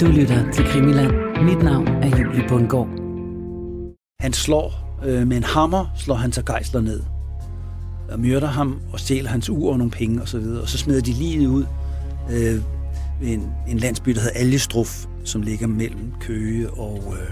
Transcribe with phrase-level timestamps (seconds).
[0.00, 1.12] Du lytter til Krimiland.
[1.44, 2.88] Mit navn er Julie Bundgaard.
[4.20, 7.02] Han slår øh, med en hammer, slår han sig gejsler ned.
[8.10, 10.36] Og myrder ham og stjæler hans ur og nogle penge osv.
[10.36, 11.64] Og, og så smider de livet ud
[12.30, 12.62] øh,
[13.20, 17.30] ved en, en landsby, der hedder Algestruf, som ligger mellem Køge og, øh,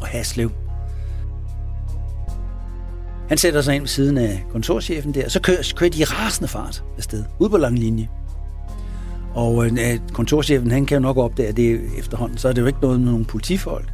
[0.00, 0.50] og Haslev.
[3.28, 6.04] Han sætter sig ind ved siden af kontorchefen der, og så kører, kører de i
[6.04, 8.08] rasende fart afsted, ud på lang linje.
[9.34, 12.66] Og øh, kontorchefen, han kan jo nok opdage, at det efterhånden, så er det jo
[12.66, 13.92] ikke noget med nogle politifolk.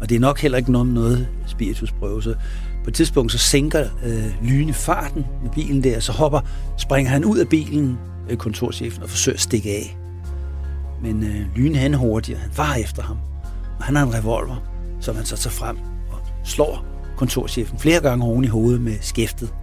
[0.00, 2.22] Og det er nok heller ikke noget med noget spiritusprøve.
[2.22, 2.34] Så
[2.84, 6.40] på et tidspunkt, så sænker øh, Lyne farten med bilen der, så hopper,
[6.78, 7.98] springer han ud af bilen,
[8.30, 9.96] øh, kontorchefen, og forsøger at stikke af.
[11.02, 13.16] Men øh, Lyne han er hurtigere, han var efter ham.
[13.78, 14.56] Og han har en revolver,
[15.00, 15.76] som han så tager frem
[16.10, 16.84] og slår
[17.16, 19.54] kontorchefen flere gange oven i hovedet med skæftet.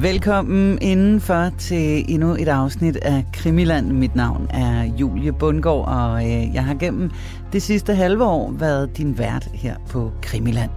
[0.00, 3.92] Velkommen indenfor til endnu et afsnit af Krimiland.
[3.92, 7.10] Mit navn er Julie Bundgaard, og øh, jeg har gennem
[7.52, 10.70] det sidste halve år været din vært her på Krimiland.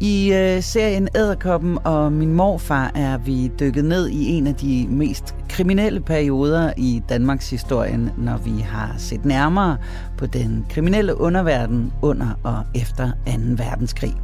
[0.00, 4.86] I øh, serien Æderkoppen og min morfar er vi dykket ned i en af de
[4.90, 9.76] mest kriminelle perioder i Danmarks historie, når vi har set nærmere
[10.18, 13.32] på den kriminelle underverden under og efter 2.
[13.56, 14.14] verdenskrig.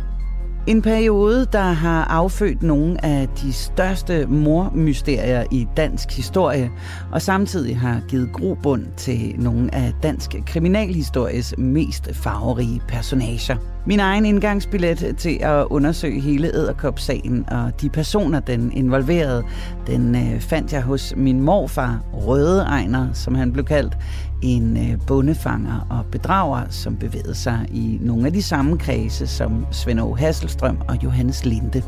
[0.67, 6.71] En periode, der har affødt nogle af de største mormysterier i dansk historie,
[7.13, 13.57] og samtidig har givet grobund til nogle af dansk kriminalhistories mest farverige personager.
[13.87, 19.45] Min egen indgangsbillet til at undersøge hele æderkopsagen og de personer, den involverede,
[19.87, 23.97] den øh, fandt jeg hos min morfar, Røde Ejner, som han blev kaldt,
[24.43, 29.67] en øh, bondefanger og bedrager, som bevægede sig i nogle af de samme kredse som
[29.71, 31.83] Svend Hassel Hasselstrøm og Johannes Linde.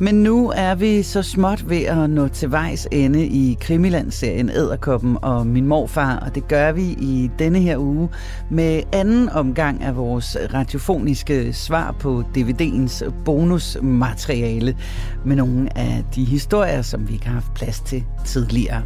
[0.00, 5.18] Men nu er vi så småt ved at nå til vejs ende i Krimiland-serien Æderkoppen
[5.22, 8.08] og min morfar, og det gør vi i denne her uge
[8.50, 14.76] med anden omgang af vores radiofoniske svar på DVD'ens bonusmateriale
[15.24, 18.82] med nogle af de historier, som vi ikke har haft plads til tidligere.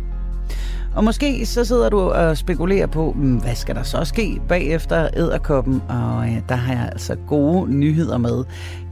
[0.95, 5.09] Og måske så sidder du og spekulerer på, hmm, hvad skal der så ske bagefter
[5.17, 5.83] æderkoppen?
[5.89, 8.45] Og der har jeg altså gode nyheder med.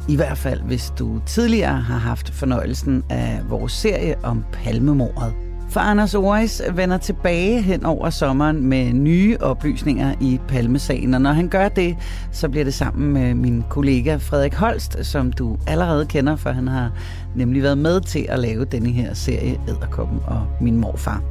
[0.08, 5.34] I hvert fald, hvis du tidligere har haft fornøjelsen af vores serie om palmemordet.
[5.70, 11.32] For Anders Oris vender tilbage hen over sommeren med nye oplysninger i Palmesagen, og når
[11.32, 11.96] han gør det,
[12.32, 16.68] så bliver det sammen med min kollega Frederik Holst, som du allerede kender, for han
[16.68, 16.90] har
[17.36, 21.22] nemlig været med til at lave denne her serie Æderkoppen og min morfar.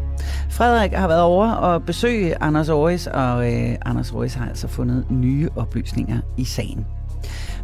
[0.49, 5.05] Frederik har været over og besøge Anders Oris, og øh, Anders Oris har altså fundet
[5.09, 6.85] nye oplysninger i sagen.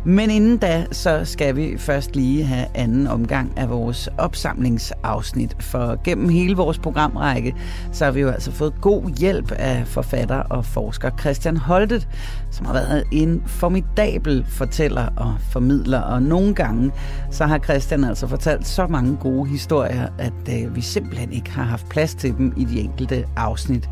[0.08, 5.56] Men inden da, så skal vi først lige have anden omgang af vores opsamlingsafsnit.
[5.60, 7.56] For gennem hele vores programrække,
[7.92, 12.08] så har vi jo altså fået god hjælp af forfatter og forsker Christian Holtet,
[12.52, 16.02] som har været en formidabel fortæller og formidler.
[16.02, 16.92] Og nogle gange,
[17.32, 21.64] så har Christian altså fortalt så mange gode historier, at øh, vi simpelthen ikke har
[21.64, 23.90] haft plads til dem i de enkelte afsnit.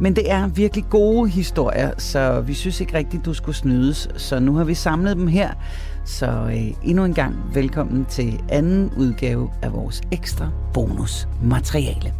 [0.00, 4.08] Men det er virkelig gode historier, så vi synes ikke rigtigt, du skulle snydes.
[4.16, 5.50] Så nu har vi samlet dem her.
[6.04, 12.12] Så øh, endnu en gang velkommen til anden udgave af vores ekstra bonusmateriale.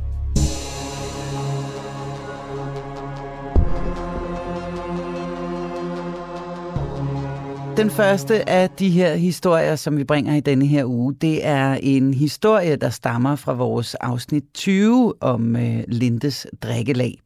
[7.76, 11.78] Den første af de her historier, som vi bringer i denne her uge, det er
[11.82, 17.21] en historie, der stammer fra vores afsnit 20 om øh, Lindes drikkelag.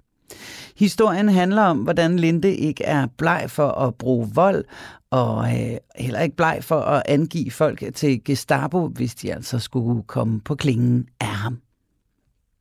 [0.76, 4.64] Historien handler om, hvordan Linde ikke er bleg for at bruge vold,
[5.10, 10.02] og øh, heller ikke bleg for at angive folk til Gestapo, hvis de altså skulle
[10.02, 11.58] komme på klingen af ham.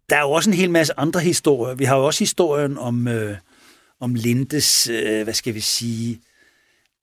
[0.09, 1.75] Der er jo også en hel masse andre historier.
[1.75, 3.37] Vi har jo også historien om, øh,
[3.99, 6.21] om Lindes, øh, hvad skal vi sige,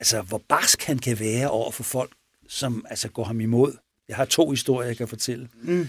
[0.00, 2.12] altså hvor barsk han kan være over for folk,
[2.48, 3.72] som altså går ham imod.
[4.08, 5.48] Jeg har to historier, jeg kan fortælle.
[5.62, 5.88] Mm.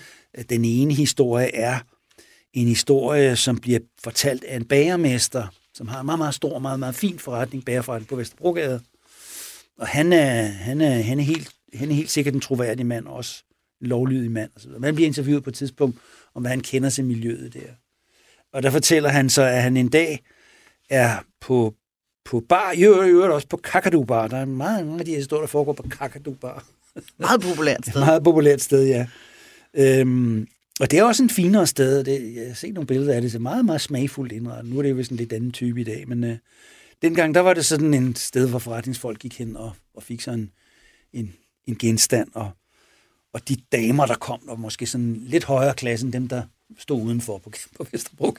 [0.50, 1.80] Den ene historie er,
[2.54, 6.80] en historie, som bliver fortalt af en bagermester, som har en meget, meget stor, meget,
[6.80, 8.82] meget fin forretning, bagerforretning på Vesterbrogade.
[9.78, 13.08] Og han er, han er, han er, helt, han er helt sikkert en troværdig mand,
[13.08, 13.44] også
[13.82, 14.52] en lovlydig mand.
[14.56, 15.98] Og så Man bliver interviewet på et tidspunkt,
[16.36, 17.72] om hvad han kender til miljøet der.
[18.54, 20.24] Og der fortæller han så, at han en dag
[20.90, 21.74] er på,
[22.26, 24.28] på bar, i øvrigt også på Kakadu Bar.
[24.28, 26.66] Der er meget mange af de her historier, der foregår på Kakadu Bar.
[27.18, 28.00] Meget populært sted.
[28.00, 29.08] meget populært sted, ja.
[29.74, 30.48] Øhm,
[30.80, 32.04] og det er også en finere sted.
[32.04, 34.74] Det, jeg har set nogle billeder af det, det er meget, meget smagfuldt indrettet.
[34.74, 36.38] Nu er det jo sådan lidt anden type i dag, men øh,
[37.02, 40.52] dengang der var det sådan en sted, hvor forretningsfolk gik hen og, og fik sådan
[41.14, 41.34] en,
[41.68, 42.52] en genstand, og,
[43.34, 46.44] og de damer, der kom, der var måske sådan lidt højere klasse end dem, der
[46.78, 48.36] stod udenfor på, på Vesterbro.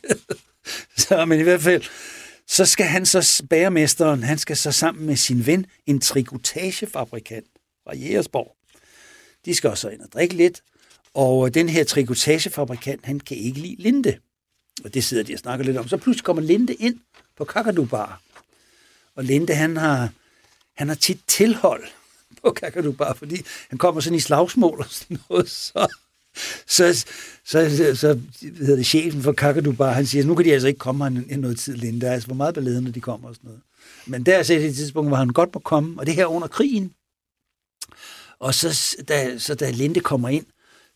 [0.97, 1.83] så, men i hvert fald,
[2.49, 7.47] så skal han så, bagermesteren, han skal så sammen med sin ven, en trikotagefabrikant
[7.85, 8.57] fra Jægersborg.
[9.45, 10.63] De skal også ind og drikke lidt,
[11.15, 14.19] og øh, den her trikotagefabrikant, han kan ikke lide Linde.
[14.85, 15.89] Og det sidder de og snakker lidt om.
[15.89, 16.99] Så pludselig kommer Linde ind
[17.37, 18.21] på Kakadu Bar.
[19.17, 20.09] Og Linde, han har,
[20.77, 21.85] han har tit tilhold
[22.43, 25.51] på Kakadu Bar, fordi han kommer sådan i slagsmål og sådan noget.
[25.51, 25.87] Så,
[26.67, 27.07] så,
[27.45, 30.69] så, så, så hedder det chefen for Kakadu Bar, han siger, nu kan de altså
[30.69, 32.11] ikke komme her en, noget tid, Linde.
[32.11, 33.61] Altså hvor meget ballade, når de kommer og sådan noget.
[34.07, 36.93] Men der er et tidspunkt, hvor han godt må komme, og det her under krigen.
[38.39, 40.47] Og så da, så da Linde kommer ind,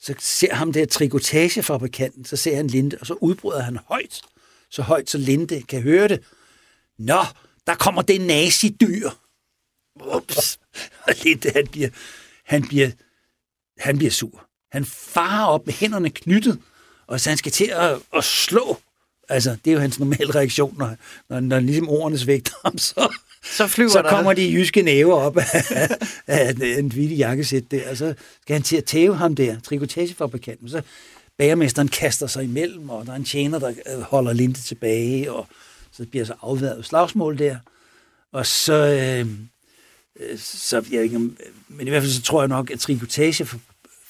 [0.01, 4.21] så ser ham der trikotagefabrikanten, så ser han Linde, og så udbryder han højt,
[4.71, 6.23] så højt, så Linde kan høre det.
[6.99, 7.25] Nå,
[7.67, 9.11] der kommer det nazidyr.
[10.15, 10.61] Ups.
[11.03, 11.91] Og Linde, han bliver,
[12.45, 12.91] han bliver,
[13.79, 14.49] han bliver sur.
[14.73, 16.63] Han farer op med hænderne knyttet,
[17.07, 18.79] og så han skal til at, at slå.
[19.29, 20.97] Altså, det er jo hans normale reaktion, når,
[21.29, 23.15] når, når ligesom ordene svægter ham, så,
[23.45, 25.97] så, flyver så kommer de jyske næver op af,
[26.27, 30.69] af en, hvide jakkesæt der, og så skal han til at tæve ham der, trikotagefabrikanten.
[30.69, 30.83] Så
[31.39, 35.47] bagermesteren kaster sig imellem, og der er en tjener, der øh, holder Linde tilbage, og
[35.93, 37.57] så bliver så afværet slagsmål der.
[38.33, 39.27] Og så, øh,
[40.21, 41.19] øh, så jeg ikke,
[41.69, 42.89] men i hvert fald så tror jeg nok, at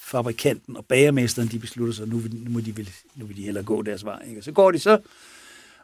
[0.09, 2.85] fabrikanten og bagermesteren, de beslutter sig, nu, nu, må, de,
[3.15, 4.23] nu vil de hellere gå deres vej.
[4.27, 4.39] Ikke?
[4.39, 4.99] Og så går de så,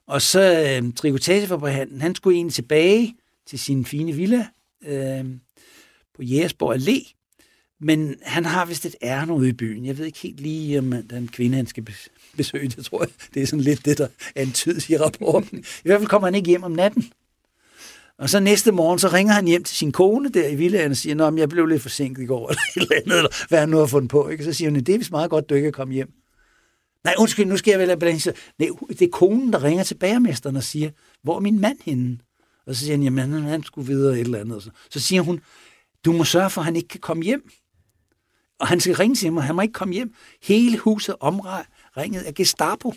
[0.08, 3.16] og så øh, trikotagefabrikanten, han skulle egentlig tilbage
[3.48, 4.48] til sin fine villa
[4.86, 5.26] øh,
[6.16, 7.12] på Jægersborg Allé.
[7.80, 9.86] Men han har vist et ærne ude i byen.
[9.86, 11.88] Jeg ved ikke helt lige, om den kvinde, han skal
[12.38, 15.60] besøge, det tror jeg, det er sådan lidt det, der antydes i rapporten.
[15.60, 17.12] I hvert fald kommer han ikke hjem om natten.
[18.20, 20.98] Og så næste morgen, så ringer han hjem til sin kone der i villaen og
[20.98, 23.70] siger, at jeg blev lidt forsinket i går, eller et eller andet, eller hvad han
[23.70, 24.30] nu har fundet på.
[24.30, 24.44] Ikke?
[24.44, 26.12] Så siger hun, det er vist meget godt, du ikke er kommet hjem.
[27.04, 28.34] Nej, undskyld, nu skal jeg vel have balance.
[28.60, 30.90] Nej, det er konen, der ringer til bagermesteren og siger,
[31.24, 32.20] hvor er min mand henne?
[32.68, 34.72] Og så siger han, jamen han, han skulle videre et eller andet.
[34.90, 35.40] Så siger hun,
[36.06, 37.50] du må sørge for, at han ikke kan komme hjem.
[38.60, 40.14] Og han skal ringe til mig, han må ikke komme hjem.
[40.44, 42.94] Hele huset omringet af Gestapo.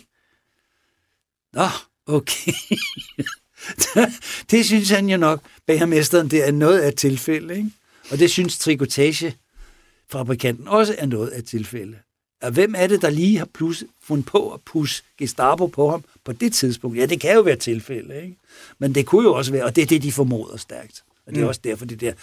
[1.53, 1.65] Nå,
[2.05, 2.51] okay.
[4.51, 7.57] det synes han jo nok, bagermesteren, det er noget af tilfælde.
[7.57, 7.69] Ikke?
[8.11, 11.97] Og det synes trikotagefabrikanten også er noget af tilfælde.
[12.41, 16.03] Og hvem er det, der lige har plus, fundet på at pusse Gestapo på ham
[16.23, 16.97] på det tidspunkt?
[16.97, 18.37] Ja, det kan jo være tilfælde, ikke?
[18.79, 21.03] Men det kunne jo også være, og det er det, de formoder stærkt.
[21.25, 21.47] Og det er mm.
[21.47, 22.13] også derfor, det der,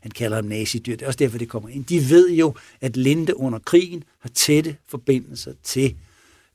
[0.00, 1.84] han kalder ham nazidyr, det er også derfor, det kommer ind.
[1.84, 5.96] De ved jo, at Linde under krigen har tætte forbindelser til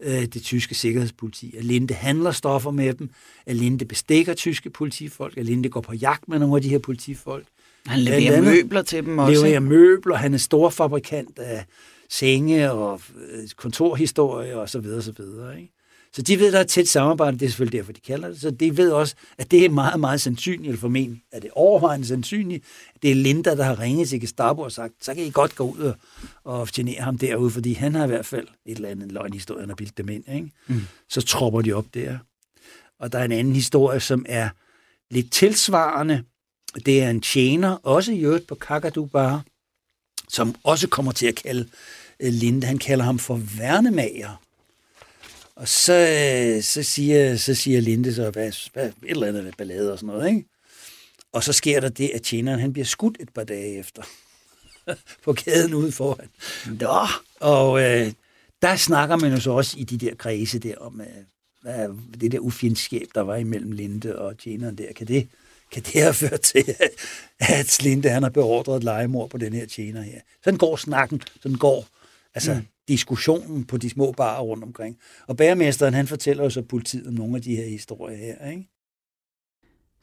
[0.03, 1.55] øh, det tyske sikkerhedspoliti.
[1.57, 3.09] At Linde handler stoffer med dem,
[3.45, 6.79] at Linde bestikker tyske politifolk, at Linde går på jagt med nogle af de her
[6.79, 7.45] politifolk.
[7.85, 9.45] Han leverer møbler til dem også.
[9.45, 11.65] Leverer møbler, han er stor fabrikant af
[12.09, 13.01] senge og
[13.31, 15.61] øh, kontorhistorie og så videre, så videre.
[15.61, 15.72] Ikke?
[16.15, 18.41] Så de ved, der er tæt samarbejde, det er selvfølgelig derfor, de kalder det.
[18.41, 22.07] Så de ved også, at det er meget, meget sandsynligt, eller formentlig er det overvejende
[22.07, 22.65] sandsynligt,
[22.95, 25.55] at det er Linda, der har ringet til Gestapo og sagt, så kan I godt
[25.55, 25.95] gå ud og,
[26.43, 29.69] og genere ham derude, fordi han har i hvert fald et eller andet løgnhistorie, han
[29.69, 30.23] har bildt dem ind.
[30.35, 30.51] Ikke?
[30.67, 30.81] Mm.
[31.09, 32.17] Så tropper de op der.
[32.99, 34.49] Og der er en anden historie, som er
[35.11, 36.23] lidt tilsvarende.
[36.85, 39.43] Det er en tjener, også i øvrigt på Kakadu Bar,
[40.29, 41.69] som også kommer til at kalde
[42.19, 44.42] øh, Linde, han kalder ham for værnemager.
[45.55, 49.91] Og så, øh, så, siger, så siger Linde så, hvad, hvad, et eller andet ballade
[49.91, 50.45] og sådan noget, ikke?
[51.31, 54.03] Og så sker der det, at tjeneren han bliver skudt et par dage efter
[55.23, 56.29] på gaden ude foran.
[56.79, 57.07] Nå.
[57.39, 58.13] Og øh,
[58.61, 61.07] der snakker man jo så også i de der kredse der om, øh,
[61.61, 61.89] hvad,
[62.21, 64.93] det der ufjendskab, der var imellem Linde og tjeneren der.
[64.93, 65.27] Kan det,
[65.71, 66.75] kan det have ført til,
[67.39, 70.19] at Linde han har beordret et legemord på den her tjener her?
[70.43, 71.87] Sådan går snakken, sådan går
[72.35, 74.97] altså, mm diskussionen på de små barer rundt omkring.
[75.27, 78.49] Og bæremesteren han fortæller jo så politiet om nogle af de her historier her.
[78.51, 78.69] Ikke?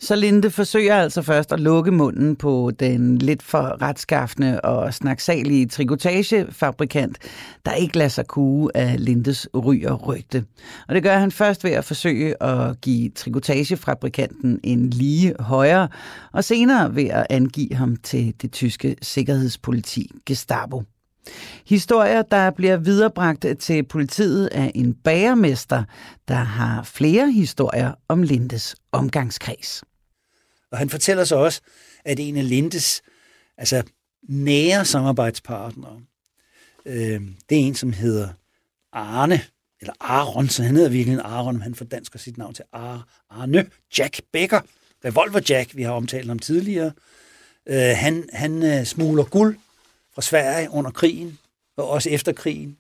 [0.02, 5.66] Så Linde forsøger altså først at lukke munden på den lidt for retskaffende og snaksalige
[5.66, 7.18] trikotagefabrikant,
[7.64, 10.44] der ikke lader sig kue af Lindes ry og rygte.
[10.88, 15.88] Og det gør han først ved at forsøge at give trikotagefabrikanten en lige højere,
[16.32, 20.82] og senere ved at angive ham til det tyske sikkerhedspoliti Gestapo.
[21.66, 25.84] Historier, der bliver viderebragt til politiet af en bagermester,
[26.28, 29.82] der har flere historier om Lindes omgangskreds.
[30.72, 31.60] Og han fortæller så også,
[32.04, 33.02] at en af Lindes
[33.58, 33.82] altså,
[34.28, 36.00] nære samarbejdspartnere,
[36.86, 38.28] øh, det er en, som hedder
[38.92, 39.40] Arne,
[39.80, 42.64] eller Aron, så han hedder virkelig Aron, men han fordansker sit navn til
[43.30, 43.66] Arne
[43.98, 44.60] Jack Becker,
[45.04, 46.92] Revolver Jack, vi har omtalt ham tidligere.
[47.66, 49.56] Øh, han han øh, smugler guld
[50.14, 51.38] fra Sverige under krigen,
[51.76, 52.76] og også efter krigen.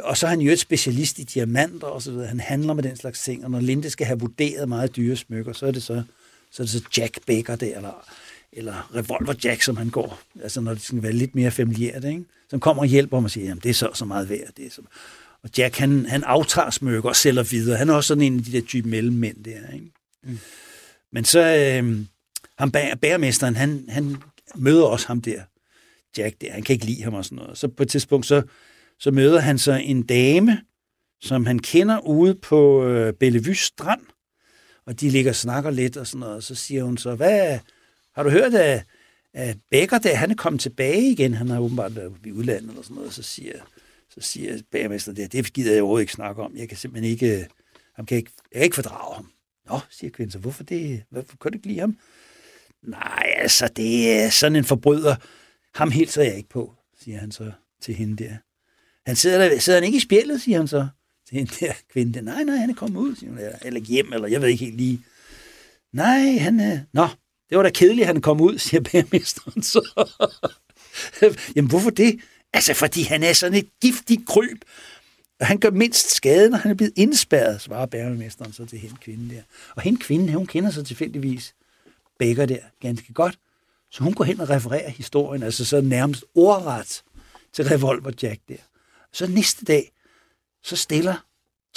[0.00, 2.26] Og så er han jo et specialist i diamanter og så videre.
[2.26, 5.52] Han handler med den slags ting, og når Linde skal have vurderet meget dyre smykker,
[5.52, 6.02] så er det så,
[6.50, 8.08] så, er det så Jack Baker der, eller,
[8.52, 10.20] eller Revolver Jack, som han går.
[10.42, 12.24] Altså når det skal være lidt mere familiært, ikke?
[12.50, 14.48] Som kommer og hjælper ham og siger, jamen det er så, så meget værd.
[14.56, 14.82] Det er så...
[15.42, 17.76] Og Jack, han, han aftager smykker og sælger videre.
[17.76, 19.90] Han er også sådan en af de der type mellemmænd der, ikke?
[20.22, 20.38] Mm.
[21.12, 21.98] Men så, øh,
[22.58, 24.16] ham bæremesteren, han, han
[24.54, 25.42] møder også ham der,
[26.18, 26.52] Jack der.
[26.52, 27.58] Han kan ikke lide ham og sådan noget.
[27.58, 28.42] Så på et tidspunkt, så,
[28.98, 30.60] så møder han så en dame,
[31.20, 34.00] som han kender ude på øh, Bellevue Strand.
[34.86, 36.36] Og de ligger og snakker lidt og sådan noget.
[36.36, 37.58] Og så siger hun så, hvad,
[38.14, 38.84] har du hørt, at,
[39.34, 41.34] af Becker der, han er kommet tilbage igen?
[41.34, 43.12] Han har åbenbart været i udlandet eller sådan noget.
[43.12, 43.52] Så siger,
[44.10, 46.56] så siger bagermester der, det gider jeg overhovedet ikke snakke om.
[46.56, 47.44] Jeg kan simpelthen ikke, øh,
[47.94, 49.30] han kan ikke, jeg kan ikke fordrage ham.
[49.70, 51.02] Nå, siger kvinden så, hvorfor det?
[51.10, 51.96] Hvorfor kan du ikke lide ham?
[52.82, 55.16] Nej, altså, det er sådan en forbryder.
[55.74, 58.36] Ham hilser jeg ikke på, siger han så til hende der.
[59.06, 60.88] Han sidder, der, sidder han ikke i spjældet, siger han så
[61.28, 62.22] til hende der kvinde.
[62.22, 64.64] Nej, nej, han er kommet ud, siger hun, eller, eller hjem, eller jeg ved ikke
[64.64, 65.00] helt lige.
[65.92, 66.80] Nej, han er...
[66.92, 67.08] Nå,
[67.50, 70.08] det var da kedeligt, at han kom ud, siger bærmesteren så.
[71.56, 72.20] Jamen, hvorfor det?
[72.52, 74.58] Altså, fordi han er sådan et giftigt kryb.
[75.40, 78.96] Og han gør mindst skade, når han er blevet indspærret, svarer bærmesteren så til hende
[78.96, 79.42] kvinde der.
[79.76, 81.54] Og hende kvinde, hun kender så tilfældigvis
[82.18, 83.38] Bækker der ganske godt.
[83.90, 87.02] Så hun går hen og refererer historien, altså så nærmest ordret
[87.52, 88.56] til Revolver Jack der.
[89.12, 89.92] Så næste dag,
[90.62, 91.14] så stiller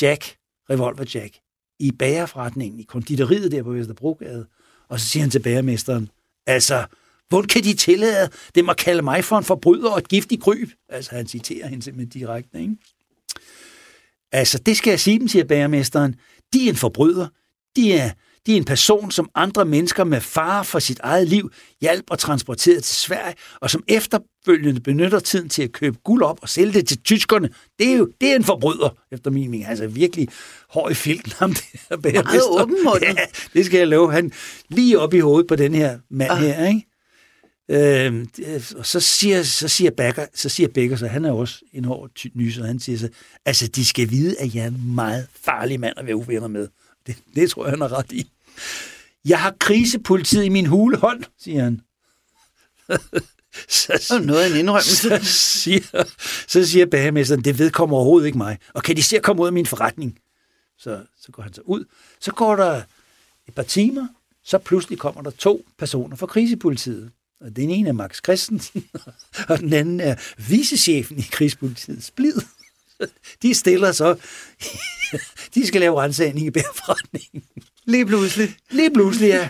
[0.02, 0.38] Jack,
[0.70, 1.36] Revolver Jack,
[1.80, 4.46] i bagerforretningen, i konditoriet der på Vesterbrogade,
[4.90, 6.10] og så siger han til bagermesteren,
[6.46, 6.86] altså,
[7.30, 10.70] hvordan kan de tillade dem at kalde mig for en forbryder og et giftig kryb?
[10.90, 12.76] Altså, han citerer hende simpelthen direkte, ikke?
[14.32, 16.16] Altså, det skal jeg sige dem, siger bagermesteren.
[16.54, 17.28] De er en forbryder.
[17.76, 18.12] De er
[18.46, 22.20] de er en person, som andre mennesker med fare for sit eget liv hjalp og
[22.20, 26.74] transporteret til Sverige, og som efterfølgende benytter tiden til at købe guld op og sælge
[26.74, 27.50] det til tyskerne.
[27.80, 29.70] Det er jo det er en forbryder, efter min mening.
[29.70, 30.28] Altså virkelig
[30.70, 33.16] hård i filten ham der Meget åben ja,
[33.54, 34.12] det skal jeg love.
[34.12, 34.32] Han
[34.70, 36.38] lige op i hovedet på den her mand ah.
[36.38, 36.86] her, ikke?
[37.72, 38.30] Øhm,
[38.78, 42.10] og så siger, så siger Becker, så siger Becker, så han er også en hård
[42.34, 43.10] nyser, han siger så,
[43.46, 46.68] altså de skal vide, at jeg er en meget farlig mand at være uvenner med.
[47.08, 48.32] Det, det tror jeg, han har ret i.
[49.26, 51.82] Jeg har krisepolitiet i min hulehånd, siger han.
[53.70, 54.96] så, så noget af en indrømmelse.
[54.96, 56.04] Så siger,
[56.48, 58.58] så siger bagemesteren, det vedkommer overhovedet ikke mig.
[58.74, 60.20] Og kan de se at komme ud af min forretning?
[60.78, 61.86] Så, så går han så ud.
[62.20, 62.82] Så går der
[63.48, 64.08] et par timer,
[64.44, 67.12] så pludselig kommer der to personer fra krisepolitiet.
[67.42, 68.90] Og den ene er Max Christensen,
[69.50, 70.16] og den anden er
[70.50, 72.34] vicechefen i krigspolitiet, Splid.
[73.42, 74.16] De stiller så,
[75.56, 77.44] de skal lave rensagning i bærforretningen.
[77.86, 78.56] Lige pludselig.
[78.72, 79.50] Lige pludselig, ja.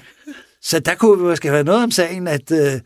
[0.62, 2.82] Så der kunne vi måske have noget om sagen, at, øh,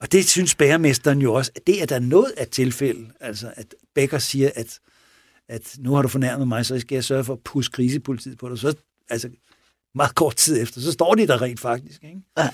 [0.00, 3.74] og det synes bæremesteren jo også, at det er der noget af tilfælde, altså at
[3.94, 4.78] Becker siger, at,
[5.48, 8.48] at nu har du fornærmet mig, så skal jeg sørge for at pusse krisepolitiet på
[8.48, 8.58] dig.
[8.58, 8.74] Så,
[9.08, 9.28] altså
[9.94, 12.04] meget kort tid efter, så står de der rent faktisk.
[12.04, 12.20] Ikke?
[12.38, 12.48] Ja.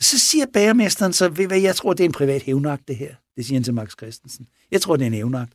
[0.00, 3.14] Så siger bæremesteren så, ved hvad, jeg tror, det er en privat hævnagt, det her.
[3.36, 4.46] Det siger han til Max Christensen.
[4.70, 5.52] Jeg tror, det er en hævnagt.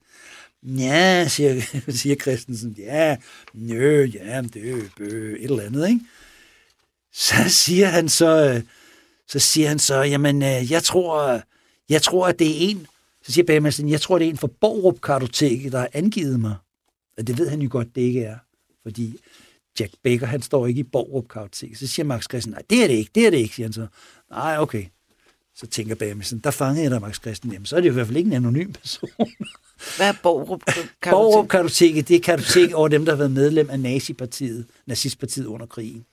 [0.64, 1.62] Ja, siger,
[2.00, 2.76] siger Christensen.
[2.78, 3.18] Ja,
[3.54, 6.02] nø, ja, det bø, et eller andet, ikke?
[7.14, 8.62] Så siger han så, øh,
[9.28, 11.42] så siger han så, jamen, øh, jeg tror,
[11.90, 12.88] jeg tror, at det er en,
[13.26, 16.56] så siger Bagermesteren, jeg tror, det er en fra Borup Kartoteket, der har angivet mig.
[17.18, 18.38] Og det ved han jo godt, det ikke er.
[18.84, 19.20] Fordi
[19.80, 21.78] Jack Baker, han står ikke i Borup Kartoteket.
[21.78, 23.74] Så siger Max Christen, nej, det er det ikke, det er det ikke, siger han
[23.74, 23.88] så.
[24.30, 24.86] Nej, okay.
[25.56, 27.52] Så tænker Bagermesteren, der fangede jeg dig, Max Christen.
[27.52, 29.10] Jamen, så er det jo i hvert fald ikke en anonym person.
[29.98, 30.64] Hvad er Borup
[31.02, 31.50] Kartoteket?
[31.50, 36.06] Kartoteket, det er kartotek over dem, der har været medlem af Nazipartiet, nazistpartiet under krigen.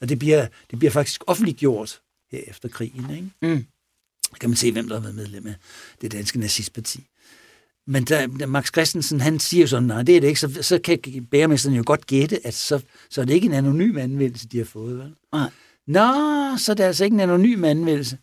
[0.00, 2.00] Og det bliver, det bliver faktisk offentliggjort
[2.32, 3.10] her efter krigen.
[3.10, 3.54] Ikke?
[3.54, 3.64] Mm.
[4.40, 5.54] Kan man se, hvem der har været medlem af
[6.00, 7.06] det danske nazistparti.
[7.86, 10.78] Men da, da Max Christensen, han siger sådan, nej, det er det ikke, så, så
[10.84, 14.58] kan bæremesteren jo godt gætte, at så, så er det ikke en anonym anvendelse, de
[14.58, 15.14] har fået, vel?
[15.32, 15.50] Nej.
[15.86, 16.12] Nå,
[16.58, 18.18] så er det altså ikke en anonym anvendelse,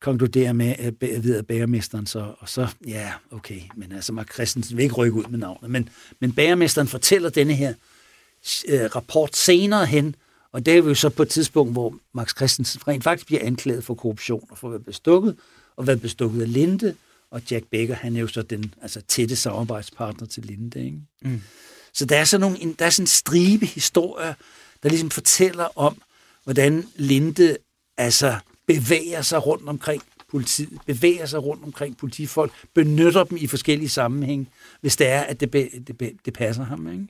[0.00, 4.82] konkluderer med ved at bæremesteren så, og så, ja, okay, men altså Max Christensen vil
[4.82, 5.88] ikke rykke ud med navnet, men,
[6.20, 7.74] men bæremesteren fortæller denne her
[8.68, 10.16] øh, rapport senere hen,
[10.52, 13.84] og det er jo så på et tidspunkt, hvor Max Christensen rent faktisk bliver anklaget
[13.84, 15.36] for korruption og for at være bestukket,
[15.76, 16.94] og været bestukket af Linde,
[17.30, 20.84] og Jack Baker, han er jo så den altså, tætte samarbejdspartner til Linde.
[20.84, 20.98] Ikke?
[21.22, 21.42] Mm.
[21.92, 24.34] Så der er, sådan nogle, der er sådan en stribe historier,
[24.82, 26.02] der ligesom fortæller om,
[26.44, 27.56] hvordan Linde
[27.96, 28.38] altså
[28.74, 34.46] bevæger sig rundt omkring politiet, bevæger sig rundt omkring politifolk, benytter dem i forskellige sammenhænge,
[34.80, 36.92] hvis det er, at det, det, det passer ham.
[36.92, 37.06] Ikke?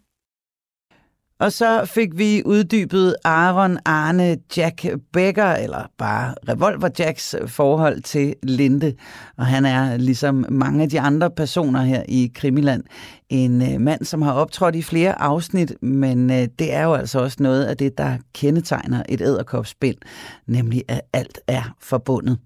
[1.41, 8.35] Og så fik vi uddybet Aaron Arne Jack Becker, eller bare Revolver Jacks forhold til
[8.43, 8.95] Linde.
[9.37, 12.85] Og han er ligesom mange af de andre personer her i Krimiland,
[13.29, 17.21] en øh, mand, som har optrådt i flere afsnit, men øh, det er jo altså
[17.21, 19.97] også noget af det, der kendetegner et æderkopsbind,
[20.47, 22.39] nemlig at alt er forbundet.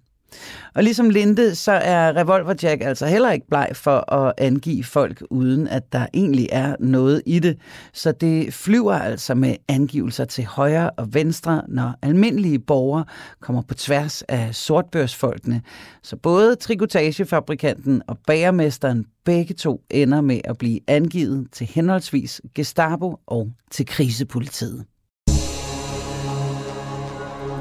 [0.74, 5.22] Og ligesom Linde, så er Revolver Jack altså heller ikke bleg for at angive folk,
[5.30, 7.58] uden at der egentlig er noget i det.
[7.92, 13.04] Så det flyver altså med angivelser til højre og venstre, når almindelige borgere
[13.40, 15.62] kommer på tværs af sortbørsfolkene.
[16.02, 23.16] Så både trikotagefabrikanten og bagermesteren begge to ender med at blive angivet til henholdsvis Gestapo
[23.26, 24.84] og til krisepolitiet.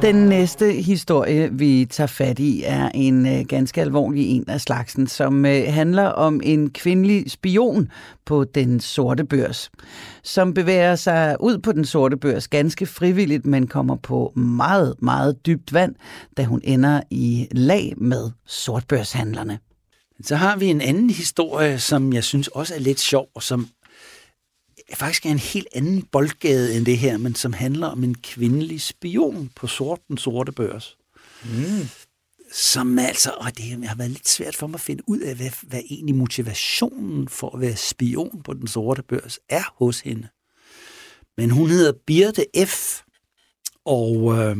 [0.03, 5.07] Den næste historie, vi tager fat i, er en øh, ganske alvorlig en af slagsen,
[5.07, 7.91] som øh, handler om en kvindelig spion
[8.25, 9.72] på den sorte børs,
[10.24, 15.45] som bevæger sig ud på den sorte børs ganske frivilligt, men kommer på meget, meget
[15.45, 15.95] dybt vand,
[16.38, 19.60] da hun ender i lag med sortbørshandlerne.
[20.24, 23.67] Så har vi en anden historie, som jeg synes også er lidt sjov, og som
[24.97, 28.81] faktisk er en helt anden boldgade end det her, men som handler om en kvindelig
[28.81, 30.97] spion på sort, den sorte børs.
[31.43, 31.88] Mm.
[32.53, 35.50] Som altså, og det har været lidt svært for mig at finde ud af, hvad,
[35.62, 40.27] hvad egentlig motivationen for at være spion på den sorte børs er hos hende.
[41.38, 43.01] Men hun hedder Birte F.,
[43.85, 44.57] og øh,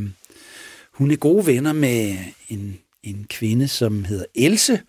[0.94, 4.82] hun er gode venner med en, en kvinde, som hedder Else,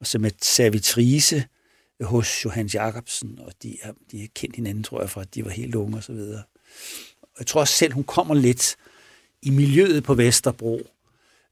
[0.00, 1.44] og som er servitrice
[2.04, 5.44] hos Johannes Jacobsen, og de har, de har kendt hinanden, tror jeg, fra at de
[5.44, 6.42] var helt unge og så videre.
[7.22, 8.76] Og jeg tror også selv, hun kommer lidt
[9.42, 10.80] i miljøet på Vesterbro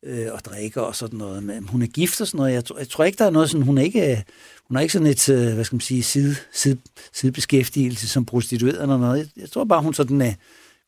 [0.03, 1.43] øh, og drikker og sådan noget.
[1.43, 2.53] Men hun er gift og sådan noget.
[2.53, 4.25] Jeg tror, jeg tror ikke, der er noget sådan, hun er ikke,
[4.69, 6.79] hun er ikke sådan et, øh, hvad skal man sige, side, side,
[7.13, 9.19] sidebeskæftigelse som prostitueret eller noget.
[9.19, 10.35] Jeg, jeg tror bare, hun sådan øh,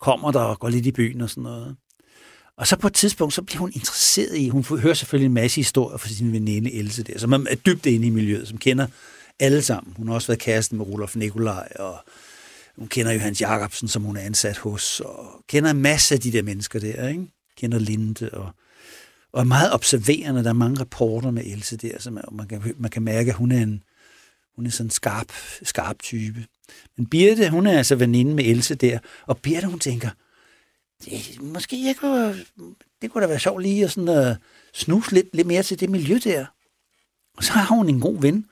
[0.00, 1.76] kommer der og går lidt i byen og sådan noget.
[2.56, 5.56] Og så på et tidspunkt, så bliver hun interesseret i, hun hører selvfølgelig en masse
[5.56, 8.86] historier fra sin veninde Else der, som er dybt inde i miljøet, som kender
[9.40, 9.94] alle sammen.
[9.96, 11.98] Hun har også været kæresten med Rolof Nikolaj, og
[12.76, 16.32] hun kender Johannes Jacobsen, som hun er ansat hos, og kender en masse af de
[16.32, 17.26] der mennesker der, ikke?
[17.56, 18.50] Kender Linde, og,
[19.32, 20.42] og er meget observerende.
[20.42, 23.36] Der er mange rapporter med Else der, som man, man, kan, man kan mærke, at
[23.36, 23.82] hun er en,
[24.56, 26.46] hun er sådan en skarp, skarp type.
[26.96, 30.10] Men Birte, hun er altså veninde med Else der, og Birte, hun tænker,
[31.04, 32.44] det, måske jeg kunne,
[33.02, 34.36] det kunne da være sjovt lige at sådan, uh,
[34.74, 36.46] snuse lidt, lidt mere til det miljø der.
[37.36, 38.46] Og så har hun en god ven,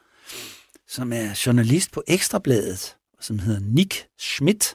[0.89, 4.75] som er journalist på Ekstrabladet, som hedder Nick Schmidt.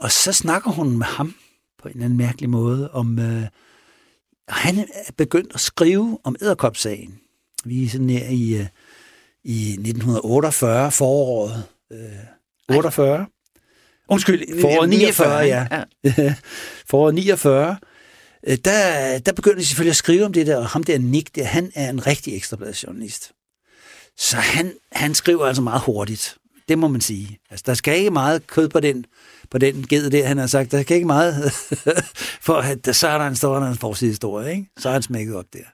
[0.00, 1.34] Og så snakker hun med ham
[1.78, 3.42] på en eller anden mærkelig måde om, øh,
[4.48, 7.20] han er begyndt at skrive om æderkopsagen.
[7.64, 8.66] Vi er sådan her i, øh,
[9.44, 13.26] i 1948, foråret øh, 48.
[14.08, 15.66] Undskyld, foråret 49, ja.
[16.04, 16.34] ja.
[16.90, 17.76] foråret 49.
[18.46, 21.34] Øh, der, der begynder de selvfølgelig at skrive om det der, og ham der Nick,
[21.34, 23.32] der, han er en rigtig ekstrabladsjournalist.
[24.18, 26.38] Så han, han skriver altså meget hurtigt.
[26.68, 27.38] Det må man sige.
[27.50, 29.04] Altså, der skal ikke meget kød på den,
[29.50, 30.72] på den ged der, han har sagt.
[30.72, 31.52] Der skal ikke meget,
[32.46, 34.70] for at, der, så er der en stor en forsidehistorie, ikke?
[34.78, 35.64] Så er han smækket op der.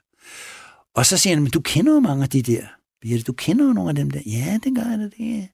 [0.95, 2.61] Og så siger han, men du kender jo mange af de der.
[3.01, 4.19] Birte, du kender jo nogle af dem der.
[4.25, 5.47] Ja, det gør jeg da, det.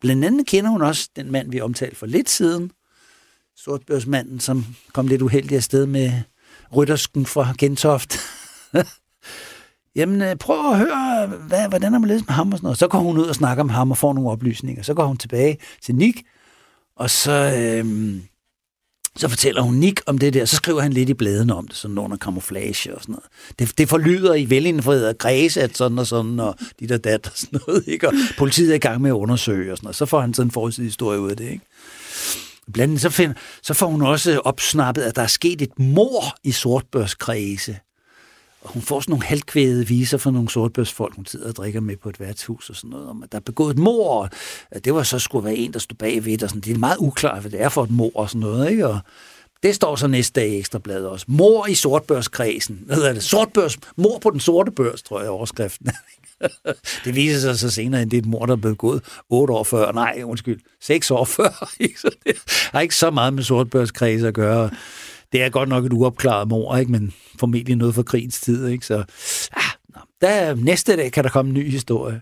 [0.00, 2.70] Blandt andet kender hun også den mand, vi omtalte for lidt siden.
[3.56, 6.12] Sortbørsmanden, som kom lidt uheldig afsted med
[6.76, 8.16] ryttersken fra Gentoft.
[9.96, 12.78] Jamen, øh, prøv at høre, hvad, hvordan har man ledes med ham og sådan noget.
[12.78, 14.82] Så går hun ud og snakker med ham og får nogle oplysninger.
[14.82, 16.22] Så går hun tilbage til Nick,
[16.96, 18.22] og så, øhm,
[19.16, 20.44] så fortæller hun Nick om det der.
[20.44, 23.26] Så skriver han lidt i bladene om det, sådan under kamuflage og sådan noget.
[23.58, 27.26] Det, det forlyder i velindfrihed og græse, at sådan og sådan, og de der dat
[27.26, 27.84] og sådan noget.
[27.86, 28.08] Ikke?
[28.08, 29.96] Og politiet er i gang med at undersøge og sådan noget.
[29.96, 31.50] Så får han sådan en forudsidig historie ud af det.
[31.50, 31.64] Ikke?
[32.72, 36.24] Blandt andet så, find, så får hun også opsnappet, at der er sket et mor
[36.44, 37.78] i sortbørskredse
[38.62, 41.96] og hun får sådan nogle halvkvædede viser fra nogle sortbørsfolk, hun sidder og drikker med
[41.96, 44.28] på et værtshus og sådan noget, om at der er begået et mor,
[44.70, 46.60] og det var så skulle være en, der stod bagved, og sådan.
[46.60, 48.88] det er meget uklart, hvad det er for et mor og sådan noget, ikke?
[48.88, 48.98] Og
[49.62, 51.26] det står så næste dag i Ekstrabladet også.
[51.28, 52.82] Mor i sortbørskredsen.
[52.86, 53.22] Hvad hedder det?
[53.22, 55.90] Sortbørs, mor på den sorte børs, tror jeg, overskriften.
[57.04, 59.54] det viser sig så senere, at det er et mor, der er blevet gået otte
[59.54, 59.92] år før.
[59.92, 61.74] Nej, undskyld, seks år før.
[62.02, 62.36] så det
[62.72, 64.70] har ikke så meget med sortbørskredse at gøre.
[65.32, 66.92] Det er godt nok et uopklaret mor, ikke?
[66.92, 68.66] men formentlig noget fra krigens tid.
[68.66, 68.86] Ikke?
[68.86, 69.04] Så
[69.52, 69.62] ah,
[70.20, 72.20] der, næste dag kan der komme en ny historie.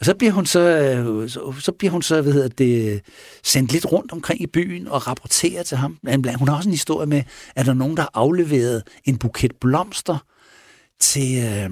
[0.00, 3.00] Og så bliver hun så, øh, så, så bliver hun så, hvad hedder det,
[3.42, 5.98] sendt lidt rundt omkring i byen og rapporterer til ham.
[6.38, 7.22] Hun har også en historie med,
[7.56, 10.18] at der er nogen, der har afleveret en buket blomster
[11.00, 11.70] til øh,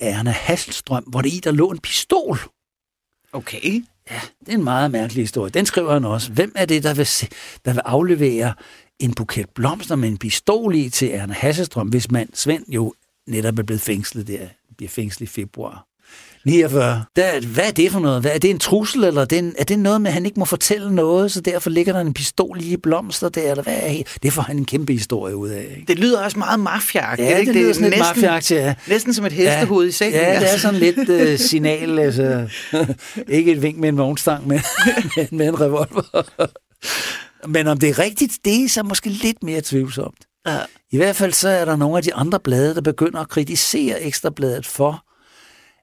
[0.00, 2.38] Erna Hasselstrøm, hvor det i der lå en pistol.
[3.32, 3.84] Okay.
[4.10, 5.50] Ja, det er en meget mærkelig historie.
[5.50, 6.32] Den skriver han også.
[6.32, 7.28] Hvem er det, der vil, se,
[7.64, 8.54] der vil aflevere
[9.00, 12.94] en buket blomster med en pistol i til Erna Hasselstrøm, hvis mand Svend jo
[13.26, 15.86] netop er blevet fængslet der, bliver fængslet i februar.
[16.46, 17.04] 49.
[17.16, 18.20] Der, hvad er det for noget?
[18.20, 20.38] Hvad, er det en trussel, eller er det, er det noget med, at han ikke
[20.38, 24.02] må fortælle noget, så derfor ligger der en pistol i blomster der, eller hvad er
[24.22, 24.32] det?
[24.32, 25.66] får han en kæmpe historie ud af.
[25.76, 25.84] Ikke?
[25.88, 27.28] Det lyder også meget mafiagtigt.
[27.28, 28.74] Ja, det, det lyder sådan lidt mafiagtigt, ja.
[28.88, 30.20] Næsten som et hestehoved ja, i sengen.
[30.20, 32.48] Ja, det er sådan lidt uh, signal, altså.
[33.28, 34.60] ikke et vink med en vognstang, men
[35.32, 36.26] med en revolver.
[37.48, 40.26] Men om det er rigtigt, det er så måske lidt mere tvivlsomt.
[40.46, 40.58] Ja.
[40.90, 44.02] I hvert fald så er der nogle af de andre blade, der begynder at kritisere
[44.02, 45.04] Ekstrabladet for,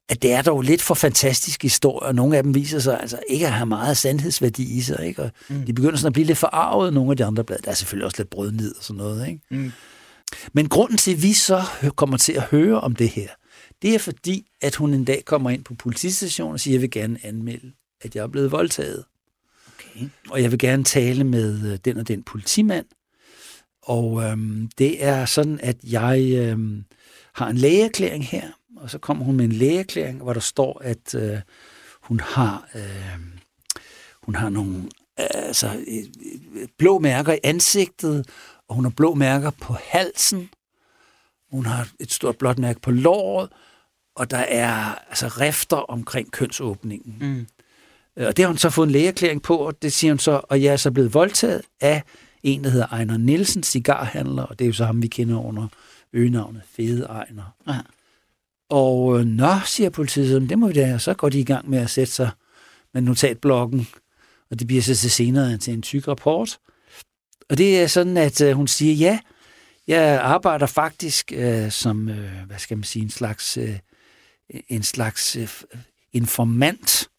[0.09, 2.11] at det er dog lidt for fantastiske historier.
[2.11, 5.07] Nogle af dem viser sig altså ikke at have meget sandhedsværdi i sig.
[5.07, 5.21] Ikke?
[5.21, 5.65] Og mm.
[5.65, 7.61] De begynder sådan at blive lidt forarvet, nogle af de andre blade.
[7.63, 9.27] Der er selvfølgelig også lidt brødnid og sådan noget.
[9.27, 9.41] Ikke?
[9.51, 9.71] Mm.
[10.53, 11.63] Men grunden til, at vi så
[11.95, 13.27] kommer til at høre om det her,
[13.81, 16.81] det er fordi, at hun en dag kommer ind på politistationen og siger, at jeg
[16.81, 17.71] vil gerne anmelde,
[18.01, 19.03] at jeg er blevet voldtaget.
[19.95, 20.11] Mm.
[20.29, 22.85] Og jeg vil gerne tale med øh, den og den politimand.
[23.81, 26.85] Og øhm, det er sådan, at jeg øhm,
[27.33, 31.15] har en lægeerklæring her, og så kommer hun med en lægeerklæring, hvor der står, at
[31.15, 31.39] øh,
[32.01, 33.19] hun har øh,
[34.23, 35.85] hun har nogle altså, øh, altså,
[36.55, 38.29] øh, blå mærker i ansigtet,
[38.67, 40.49] og hun har blå mærker på halsen.
[41.51, 43.49] Hun har et stort blåt mærke på låret,
[44.15, 47.17] og der er altså rifter omkring kønsåbningen.
[47.21, 47.47] Mm.
[48.17, 50.41] Øh, og det har hun så fået en lægeerklæring på, og det siger hun så,
[50.43, 52.03] og jeg er så blevet voldtaget af
[52.43, 55.67] en, der hedder Ejner Nielsen, cigarhandler, og det er jo så ham, vi kender under
[56.13, 57.55] øgenavnet Fede Ejner.
[57.67, 57.79] Ja.
[58.69, 61.69] Og øh, nå, siger politiet, så det må vi da, så går de i gang
[61.69, 62.29] med at sætte sig
[62.93, 63.87] med notatblokken,
[64.51, 66.57] og det bliver så til senere til en tyk rapport.
[67.49, 69.19] Og det er sådan, at øh, hun siger, ja,
[69.87, 73.79] jeg arbejder faktisk øh, som, øh, hvad skal man sige, en slags, øh,
[74.69, 75.49] en slags øh,
[76.13, 77.09] informant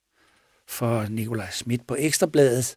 [0.68, 2.77] for Nikolaj Schmidt på Ekstrabladet.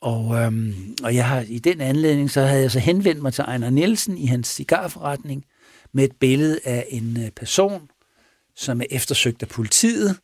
[0.00, 3.42] Og, øhm, og jeg har i den anledning, så havde jeg så henvendt mig til
[3.42, 5.44] Ejner Nielsen i hans cigarforretning,
[5.92, 7.90] med et billede af en øh, person,
[8.56, 10.16] som er eftersøgt af politiet.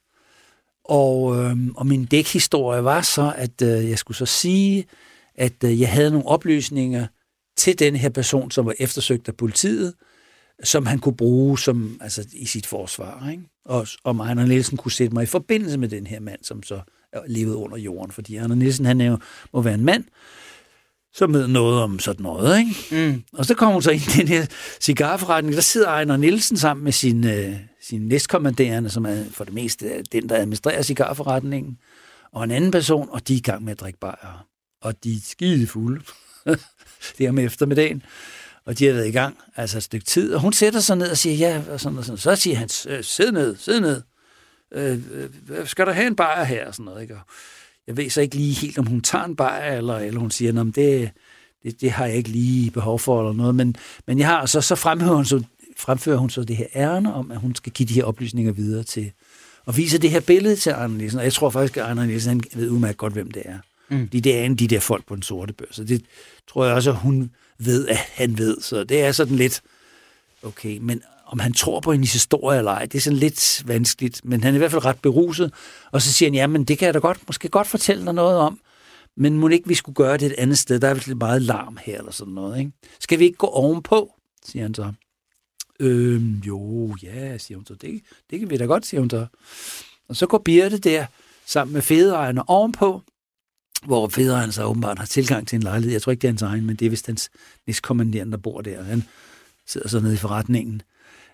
[0.85, 4.87] Og, øhm, og min dækhistorie var så, at øh, jeg skulle så sige,
[5.35, 7.07] at øh, jeg havde nogle oplysninger
[7.57, 9.95] til den her person, som var eftersøgt af politiet,
[10.63, 13.29] som han kunne bruge som, altså, i sit forsvar.
[13.31, 13.43] Ikke?
[13.65, 16.81] Og om Ejner Nielsen kunne sætte mig i forbindelse med den her mand, som så
[17.27, 18.13] levede under jorden.
[18.13, 19.19] Fordi Ejner Nielsen, han er jo,
[19.53, 20.05] må være en mand,
[21.15, 22.59] så med noget om sådan noget.
[22.59, 22.75] Ikke?
[23.13, 23.23] Mm.
[23.33, 24.47] Og så kommer hun så ind i den her
[24.81, 25.55] cigarforretning.
[25.55, 30.03] Der sidder Ejner Nielsen sammen med sin, øh, sin næstkommanderende, som er for det meste
[30.13, 31.79] den, der administrerer cigarforretningen,
[32.33, 34.47] og en anden person, og de er i gang med at drikke bajer.
[34.83, 36.05] Og de er skide fulde.
[37.19, 38.03] det er om eftermiddagen.
[38.67, 40.35] Og de har været i gang, altså et stykke tid.
[40.35, 42.19] Og hun sætter sig ned og siger, ja, og sådan og sådan.
[42.19, 42.69] Så siger han,
[43.03, 44.03] sid ned, sid ned.
[44.73, 44.99] Øh,
[45.51, 46.67] øh, skal der have en bajer her?
[46.67, 47.15] Og sådan noget, ikke?
[47.15, 47.21] Og
[47.87, 50.61] jeg ved så ikke lige helt, om hun tager en bajer, eller, eller hun siger,
[50.61, 51.11] at det,
[51.63, 53.55] det, det har jeg ikke lige behov for, eller noget.
[53.55, 55.43] Men, men jeg har, så, så fremfører, hun så,
[55.79, 58.83] fremfører hun så det her ærne om, at hun skal give de her oplysninger videre
[58.83, 59.13] til,
[59.65, 61.19] og viser det her billede til Arne Nielsen.
[61.19, 63.59] Og jeg tror faktisk, at Arne Nielsen han ved udmærket godt, hvem det er.
[63.89, 64.09] Mm.
[64.09, 65.77] De, det er en de der folk på den sorte børs.
[65.77, 66.05] Så det
[66.49, 68.61] tror jeg også, at hun ved, at han ved.
[68.61, 69.63] Så det er sådan lidt,
[70.43, 74.25] okay, men om han tror på hendes historie eller ej, det er sådan lidt vanskeligt,
[74.25, 75.53] men han er i hvert fald ret beruset.
[75.93, 78.15] Og så siger han, ja, men det kan jeg da godt, måske godt fortælle dig
[78.15, 78.61] noget om,
[79.17, 80.81] men må ikke vi skulle gøre det et andet sted?
[80.81, 82.73] Der er lidt meget larm her, eller sådan noget, ikke?
[83.01, 84.15] Skal vi ikke gå ovenpå,
[84.45, 84.93] siger han så.
[85.81, 87.75] Øhm, jo, ja, siger hun så.
[87.75, 89.27] Det, det kan vi da godt, siger hun så.
[90.09, 91.07] Og så går Birte der
[91.47, 93.03] sammen med fædreejerne ovenpå,
[93.87, 95.93] hvor han så åbenbart har tilgang til en lejlighed.
[95.93, 97.31] Jeg tror ikke, det er hans egen, men det er vist hans
[97.67, 98.83] næstkommanderende, der bor der.
[98.83, 99.05] Han
[99.67, 100.83] sidder så nede i forretningen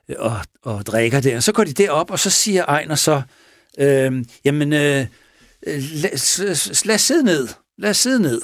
[0.08, 1.40] øh, og, og drikker der.
[1.40, 3.22] Så går de derop, og så siger Ejner så,
[3.78, 5.06] øh, jamen, øh,
[5.66, 7.48] øh lad, lad os sidde ned.
[7.78, 8.40] Lad os sidde ned.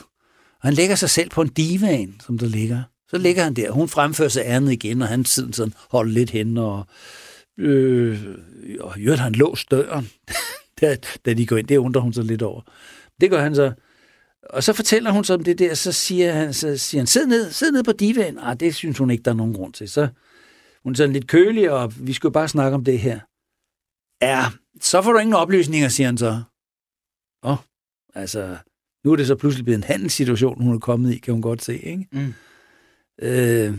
[0.61, 2.83] Og han lægger sig selv på en divan, som der ligger.
[3.11, 3.71] Så ligger han der.
[3.71, 6.87] Hun fremfører sig andet igen, og han sidder sådan holder lidt hen, og,
[7.59, 8.21] øh,
[8.81, 10.11] og i han låst døren,
[10.81, 11.67] da, da de går ind.
[11.67, 12.61] Det undrer hun sig lidt over.
[13.21, 13.73] Det gør han så.
[14.51, 17.27] Og så fortæller hun så om det der, så siger han, så siger han sid
[17.27, 18.39] ned, sid ned på divan.
[18.39, 19.89] Ah, det synes hun ikke, der er nogen grund til.
[19.89, 20.09] Så
[20.83, 23.21] hun er sådan lidt kølig, og vi skal jo bare snakke om det her.
[24.23, 24.45] Ja,
[24.81, 26.43] så får du ingen oplysninger, siger han så.
[27.43, 27.57] Åh, oh,
[28.15, 28.57] altså,
[29.05, 31.63] nu er det så pludselig blevet en handelssituation, hun er kommet i, kan hun godt
[31.63, 32.07] se, ikke?
[32.13, 32.35] Mm.
[33.23, 33.75] Øh,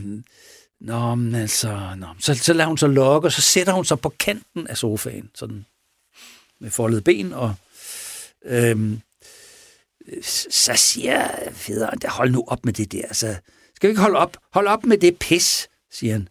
[0.79, 2.07] nå, men altså, nå.
[2.19, 5.29] Så, så lader hun så lokke, og så sætter hun sig på kanten af sofaen,
[5.35, 5.65] sådan
[6.59, 7.55] med foldet ben, og
[8.45, 9.01] øhm,
[10.49, 13.35] så siger fæderen, hold nu op med det der, så
[13.75, 14.37] skal vi ikke holde op?
[14.53, 16.27] Hold op med det pis, siger han.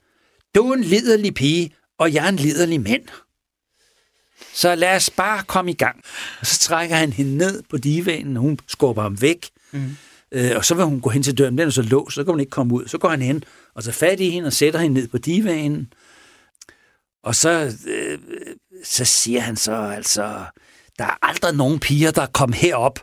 [0.54, 3.04] Du er en liderlig pige, og jeg er en liderlig mand.
[4.54, 6.02] Så lad os bare komme i gang.
[6.40, 9.50] Og så trækker han hende ned på divanen, og hun skubber ham væk.
[9.72, 9.96] Mm.
[10.32, 12.32] Øh, og så vil hun gå hen til døren, den er så låst, så kan
[12.32, 12.86] hun ikke komme ud.
[12.86, 15.92] Så går han hen og tager fat i hende og sætter hende ned på divanen.
[17.22, 18.18] Og så, øh,
[18.84, 20.44] så siger han så altså,
[20.98, 22.98] der er aldrig nogen piger, der er kommet herop,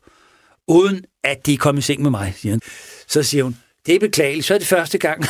[0.68, 2.62] uden at de kommet i seng med mig, siger han.
[3.08, 5.24] Så siger hun, det er beklageligt, så er det første gang.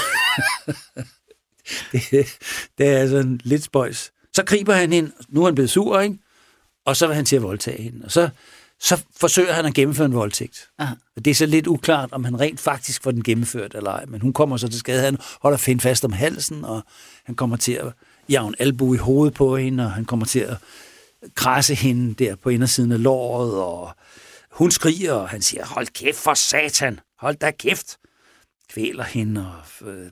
[1.91, 2.38] det,
[2.78, 4.12] det er sådan lidt spøjs.
[4.36, 6.17] Så griber han hende, nu er han blevet sur, ikke?
[6.86, 8.06] og så vil han til at voldtage hende.
[8.06, 8.30] Og så,
[8.80, 10.69] så forsøger han at gennemføre en voldtægt.
[10.80, 10.93] Aha.
[11.15, 14.06] Og det er så lidt uklart, om han rent faktisk får den gennemført eller ej.
[14.06, 15.02] Men hun kommer så til skade.
[15.02, 16.84] Han holder Finn fast om halsen, og
[17.26, 17.93] han kommer til at
[18.30, 20.58] en albu i hovedet på hende, og han kommer til at
[21.36, 23.96] krasse hende der på indersiden af låret, og
[24.54, 27.98] hun skriger, og han siger, hold kæft for satan, hold da kæft.
[28.70, 30.12] Kvæler hende og øh,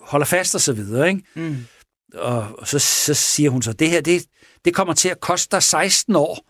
[0.00, 1.22] holder fast og så videre, ikke?
[1.34, 1.64] Mm.
[2.14, 4.26] Og, og så, så siger hun så, det her, det,
[4.64, 6.46] det kommer til at koste dig 16 år.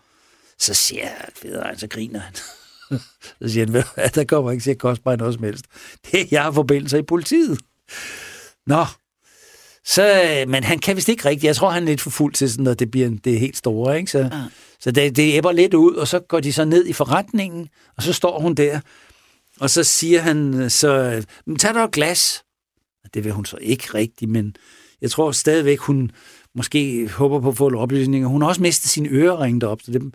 [0.59, 2.35] Så siger jeg, federe, så griner han.
[3.41, 5.65] så siger han, hvad, der kommer ikke til at koste mig noget som helst.
[6.11, 7.59] Det er, jeg forbindelser i politiet.
[8.67, 8.85] Nå,
[9.85, 11.43] så, men han kan vist ikke rigtigt.
[11.43, 13.97] Jeg tror, han er lidt for fuld til sådan, at det bliver det helt store.
[13.97, 14.11] Ikke?
[14.11, 14.29] Så, ja.
[14.79, 18.03] så det, det æbber lidt ud, og så går de så ned i forretningen, og
[18.03, 18.79] så står hun der,
[19.59, 21.23] og så siger han så,
[21.59, 22.43] tag dig et glas.
[23.13, 24.55] Det vil hun så ikke rigtigt, men
[25.01, 26.11] jeg tror stadigvæk, hun
[26.55, 28.27] måske håber på at få oplysninger.
[28.27, 30.13] Hun har også mistet sine øreringe derop, så dem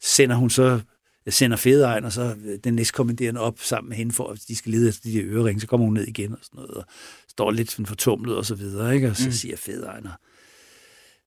[0.00, 0.80] sender hun så
[1.28, 4.72] jeg sender Fedeegn, og så den næstkommanderende op sammen med hende, for at de skal
[4.72, 5.60] lede efter de der øreringe.
[5.60, 6.84] Så kommer hun ned igen og sådan noget, og
[7.38, 9.10] står lidt sådan fortumlet og så videre, ikke?
[9.10, 9.32] Og så mm.
[9.32, 10.06] siger Fedeegn,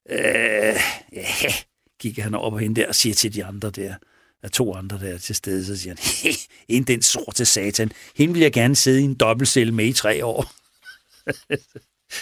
[0.10, 0.76] øh,
[1.14, 1.54] ja,
[2.00, 3.96] kigger han over på hende der og siger til de andre der,
[4.44, 6.34] er to andre der til stede, så siger han,
[6.68, 10.26] en den sorte satan, hende vil jeg gerne sidde i en dobbeltcelle med i tre
[10.26, 10.54] år.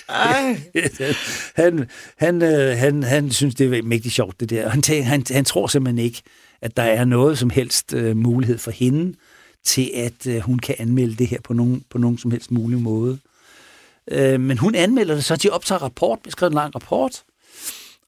[0.10, 0.62] Ej.
[1.63, 4.69] han, han, øh, han, han synes, det er mægtig sjovt, det der.
[4.69, 6.21] Han, han, han tror simpelthen ikke,
[6.62, 9.17] at der er noget som helst uh, mulighed for hende
[9.63, 12.82] til, at uh, hun kan anmelde det her på nogen, på nogen som helst mulig
[12.82, 13.19] måde.
[14.12, 15.36] Øh, men hun anmelder det, så.
[15.36, 17.24] De optager rapport, beskriver en lang rapport,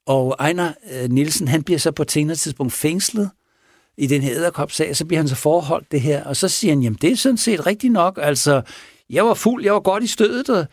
[0.06, 3.30] og Ejner øh, Nielsen, han bliver så på et senere tidspunkt fængslet
[3.96, 6.82] i den her æderkopsag, så bliver han så forholdt det her, og så siger han,
[6.82, 8.62] jamen det er sådan set rigtigt nok, altså
[9.10, 10.66] jeg var fuld, jeg var godt i stødet, og,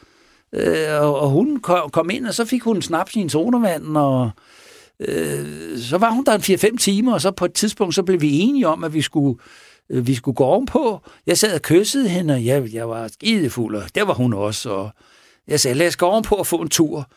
[0.54, 1.60] øh, og hun
[1.94, 4.32] kom, ind, og så fik hun snaps i en sodavand, og
[5.00, 8.22] øh, så var hun der en 4-5 timer, og så på et tidspunkt, så blev
[8.22, 9.40] vi enige om, at vi skulle,
[9.90, 11.02] øh, vi skulle gå ovenpå.
[11.28, 14.70] Jeg sad og kyssede hende, og jeg, jeg var skidefuld, og der var hun også,
[14.70, 14.92] og
[15.50, 17.12] jeg sagde, lad os gå ovenpå og få en tur.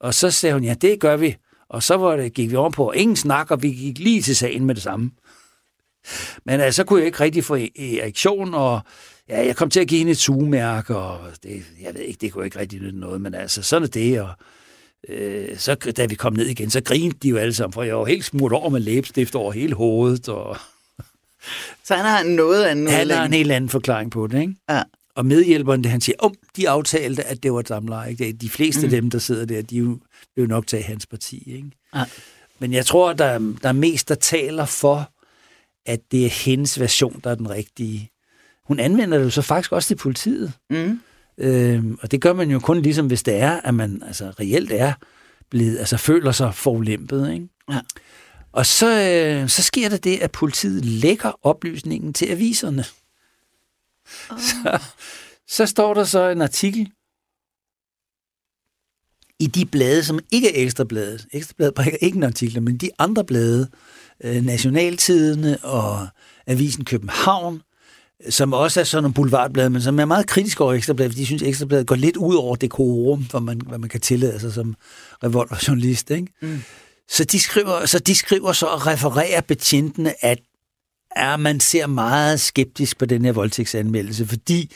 [0.00, 1.36] Og så sagde hun, ja, det gør vi.
[1.68, 4.64] Og så var det, gik vi ovenpå, ingen snak, og vi gik lige til sagen
[4.64, 5.10] med det samme.
[6.44, 8.80] Men altså, så kunne jeg ikke rigtig få e- erektion, og
[9.28, 12.32] ja, jeg kom til at give hende et sugemærke, og det, jeg ved ikke, det
[12.32, 14.30] kunne ikke rigtig nytte noget, men altså, sådan er det, og
[15.08, 17.96] øh, så da vi kom ned igen, så grinede de jo alle sammen, for jeg
[17.96, 20.28] var helt smurt over med læbestift over hele hovedet.
[20.28, 20.56] Og...
[21.84, 22.94] Så han har noget andet.
[22.94, 24.54] Han har en helt anden forklaring på det, ikke?
[24.70, 24.82] Ja.
[25.16, 28.14] Og medhjælperen, det han siger, om de aftalte, at det var et samleje.
[28.14, 28.84] De fleste mm.
[28.84, 29.98] af dem, der sidder der, de jo
[30.36, 31.70] nok tage hans parti, ikke?
[31.94, 32.04] Ja.
[32.58, 35.10] Men jeg tror, der, der er mest, der taler for,
[35.86, 38.10] at det er hendes version, der er den rigtige.
[38.64, 40.52] Hun anvender det jo så faktisk også til politiet.
[40.70, 41.00] Mm.
[41.38, 44.72] Øhm, og det gør man jo kun ligesom, hvis det er, at man altså, reelt
[44.72, 44.92] er
[45.50, 47.32] blevet, altså føler sig forulæmpet.
[47.32, 47.48] Ikke?
[47.70, 47.80] Ja.
[48.52, 52.84] Og så, øh, så sker der det, at politiet lægger oplysningen til aviserne.
[54.30, 54.38] Oh.
[54.40, 54.78] Så,
[55.48, 56.88] så står der så en artikel
[59.38, 61.26] i de blade, som ikke er Ekstrabladet.
[61.32, 63.68] Ekstrabladet brækker ikke en artikel, men de andre blade,
[64.24, 66.08] øh, Nationaltidene og
[66.46, 67.62] Avisen København,
[68.30, 71.26] som også er sådan nogle boulevardblade, men som er meget kritisk over Ekstrabladet, fordi de
[71.26, 74.40] synes, at Ekstrabladet går lidt ud over det korum, hvad man, hvad man kan tillade
[74.40, 74.74] sig som
[75.24, 76.10] revolverjournalist.
[76.10, 76.26] Ikke?
[76.42, 76.60] Mm.
[77.08, 80.38] Så, de skriver, så de skriver så og refererer betjentene, at
[81.16, 84.72] er, man ser meget skeptisk på den her voldtægtsanmeldelse, fordi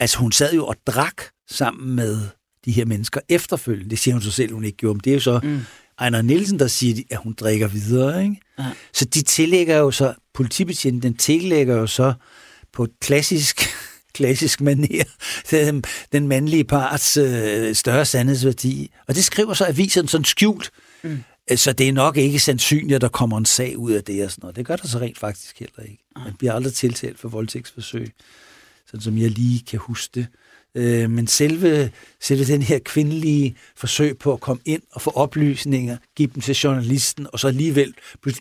[0.00, 2.20] altså, hun sad jo og drak sammen med
[2.64, 3.90] de her mennesker efterfølgende.
[3.90, 5.60] Det siger hun så selv, hun ikke gjorde, men det er jo så mm.
[6.00, 8.22] Ejner Nielsen, der siger, at hun drikker videre.
[8.22, 8.40] Ikke?
[8.58, 8.64] Ja.
[8.92, 12.12] Så de tillægger jo så, politibetjenten, den tillægger jo så
[12.72, 13.60] på et klassisk,
[14.14, 15.04] klassisk manier
[15.50, 18.90] den, den mandlige parts øh, større sandhedsværdi.
[19.08, 20.70] Og det skriver så avisen sådan skjult.
[21.02, 21.22] Mm.
[21.56, 24.30] Så det er nok ikke sandsynligt, at der kommer en sag ud af det og
[24.30, 24.56] sådan noget.
[24.56, 26.04] Det gør der så rent faktisk heller ikke.
[26.24, 28.12] Man bliver aldrig tiltalt for voldtægtsforsøg,
[28.90, 30.26] sådan som jeg lige kan huske det.
[30.74, 35.96] Øh, men selve, selve den her kvindelige forsøg på at komme ind og få oplysninger,
[36.16, 37.94] give dem til journalisten, og så alligevel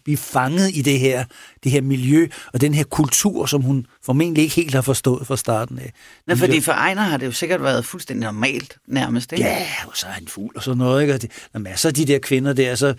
[0.04, 1.26] blive fanget i det her,
[1.64, 5.38] det her miljø og den her kultur, som hun formentlig ikke helt har forstået fra
[5.38, 5.94] starten af.
[6.28, 9.44] Nej, fordi for Ejner har det jo sikkert været fuldstændig normalt nærmest, ikke?
[9.44, 11.14] Ja, og så er han fuld og sådan noget, ikke?
[11.14, 12.94] Og det, når masser af de der kvinder der, så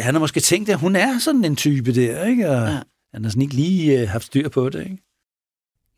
[0.00, 2.50] han har måske tænkt, at hun er sådan en type der, ikke?
[2.50, 2.78] Og ja.
[3.14, 5.05] han har sådan ikke lige øh, haft styr på det, ikke?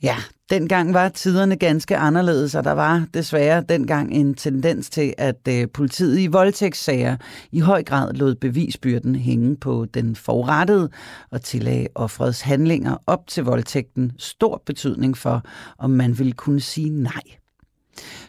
[0.03, 0.17] Ja,
[0.51, 5.69] dengang var tiderne ganske anderledes, og der var desværre dengang en tendens til, at øh,
[5.75, 7.17] politiet i voldtægtssager
[7.53, 10.91] i høj grad lod bevisbyrden hænge på den forurettede
[11.31, 15.43] og tillagde offrets handlinger op til voldtægten stor betydning for,
[15.79, 17.23] om man ville kunne sige nej.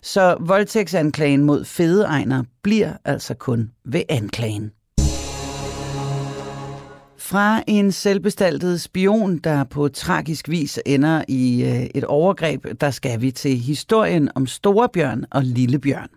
[0.01, 4.71] Så voldtægtsanklagen mod fedeegner bliver altså kun ved anklagen.
[7.29, 13.21] Fra en selvbestaltet spion, der på tragisk vis ender i øh, et overgreb, der skal
[13.21, 16.09] vi til historien om Storebjørn og Lillebjørn.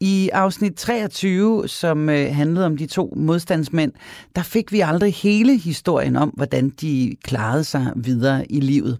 [0.00, 3.92] I afsnit 23, som øh, handlede om de to modstandsmænd,
[4.36, 8.98] der fik vi aldrig hele historien om, hvordan de klarede sig videre i livet.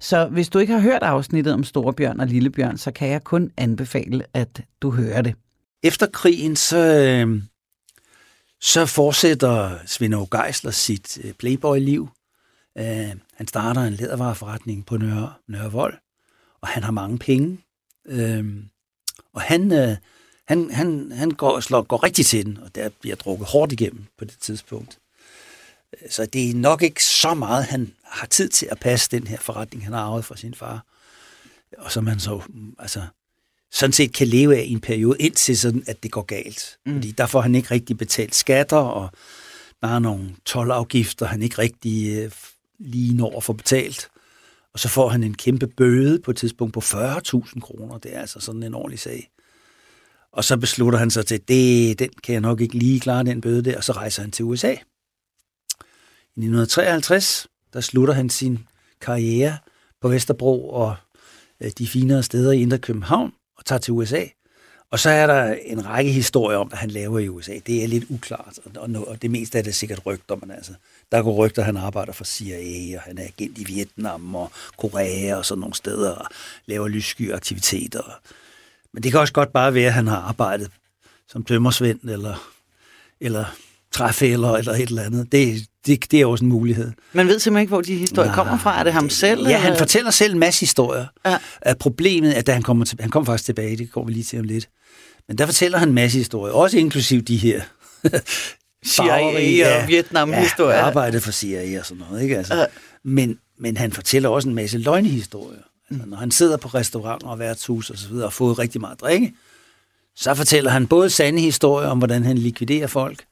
[0.00, 3.50] Så hvis du ikke har hørt afsnittet om Storebjørn og Lillebjørn, så kan jeg kun
[3.56, 5.34] anbefale, at du hører det.
[5.82, 7.42] Efter krigen, så, øh,
[8.64, 12.08] så fortsætter Svend Geisler sit øh, Playboy-liv.
[12.78, 15.94] Øh, han starter en lædervareforretning på Nørre, Nørre Vold,
[16.60, 17.58] og han har mange penge.
[18.06, 18.44] Øh,
[19.34, 19.96] og han, øh,
[20.48, 24.06] han, han, han går, slår, går rigtig til den, og der bliver drukket hårdt igennem
[24.18, 24.98] på det tidspunkt.
[26.10, 29.38] Så det er nok ikke så meget, han har tid til at passe den her
[29.38, 30.86] forretning, han har arvet fra sin far.
[31.78, 32.42] Og som han så
[32.78, 33.02] altså,
[33.74, 36.78] sådan set kan leve af i en periode, indtil sådan, at det går galt.
[36.86, 36.94] Mm.
[36.94, 39.10] Fordi der får han ikke rigtig betalt skatter, og
[39.82, 42.30] der er nogle tolvafgifter, han ikke rigtig øh,
[42.78, 44.08] lige når at få betalt.
[44.72, 47.98] Og så får han en kæmpe bøde på et tidspunkt på 40.000 kroner.
[47.98, 49.30] Det er altså sådan en ordentlig sag.
[50.32, 53.40] Og så beslutter han sig til, det, den kan jeg nok ikke lige klare, den
[53.40, 54.70] bøde der, og så rejser han til USA.
[54.70, 54.76] I
[56.40, 58.58] 1953, der slutter han sin
[59.00, 59.58] karriere
[60.00, 60.96] på Vesterbro og
[61.60, 63.32] øh, de finere steder i Indre København
[63.64, 64.24] og tager til USA.
[64.90, 67.58] Og så er der en række historier om, hvad han laver i USA.
[67.66, 70.72] Det er lidt uklart, og, og det meste af det er sikkert rygter, men altså,
[71.12, 74.50] der går rygter, at han arbejder for CIA, og han er agent i Vietnam og
[74.76, 76.26] Korea og sådan nogle steder, og
[76.66, 78.20] laver lyssky aktiviteter.
[78.92, 80.70] Men det kan også godt bare være, at han har arbejdet
[81.28, 82.50] som tømmersvend, eller,
[83.20, 83.44] eller
[83.90, 85.32] træfælder, eller et eller andet.
[85.32, 86.92] Det, det, det er også en mulighed.
[87.12, 88.78] Man ved simpelthen ikke, hvor de historier Nej, kommer fra.
[88.78, 89.48] Er det ham selv?
[89.48, 91.06] Ja, han fortæller selv en masse historier.
[91.26, 91.38] Ja.
[91.60, 94.24] At problemet er, at han kommer, til, han kommer faktisk tilbage, det går vi lige
[94.24, 94.68] til om lidt.
[95.28, 97.60] Men der fortæller han en masse historier, også inklusiv de her
[98.86, 100.76] CIA og Vietnam-historier.
[100.76, 102.22] Ja, arbejde for CIA og sådan noget.
[102.22, 102.38] Ikke?
[102.38, 102.66] Altså, ja.
[103.04, 105.62] men, men han fortæller også en masse løgnehistorier.
[105.90, 108.80] Altså, når han sidder på restauranter og værtshus og så videre og har fået rigtig
[108.80, 109.34] meget drikke,
[110.16, 113.24] så fortæller han både sande historier om, hvordan han likviderer folk,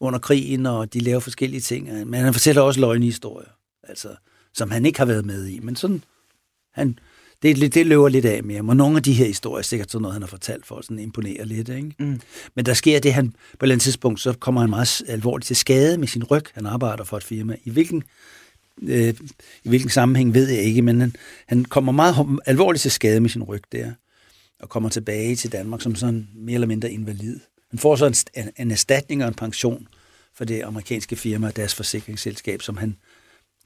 [0.00, 2.06] under krigen, og de laver forskellige ting.
[2.06, 3.48] Men han fortæller også løgnehistorier,
[3.82, 4.08] altså,
[4.54, 5.60] som han ikke har været med i.
[5.60, 6.02] Men sådan,
[6.72, 6.98] han,
[7.42, 8.68] det, det løber lidt af med ham.
[8.68, 10.84] Og nogle af de her historier er sikkert sådan noget, han har fortalt for at
[10.84, 11.68] sådan imponere lidt.
[11.68, 11.94] Ikke?
[11.98, 12.20] Mm.
[12.54, 15.46] Men der sker det, han på et eller andet tidspunkt, så kommer han meget alvorligt
[15.46, 16.44] til skade med sin ryg.
[16.54, 17.56] Han arbejder for et firma.
[17.64, 18.02] I hvilken,
[18.82, 19.14] øh,
[19.64, 21.14] i hvilken sammenhæng ved jeg ikke, men han,
[21.46, 23.92] han kommer meget alvorligt til skade med sin ryg der,
[24.60, 27.40] og kommer tilbage til Danmark som sådan mere eller mindre invalid.
[27.70, 29.88] Han får så en, en erstatning og en pension
[30.34, 32.96] for det amerikanske firma og deres forsikringsselskab, som han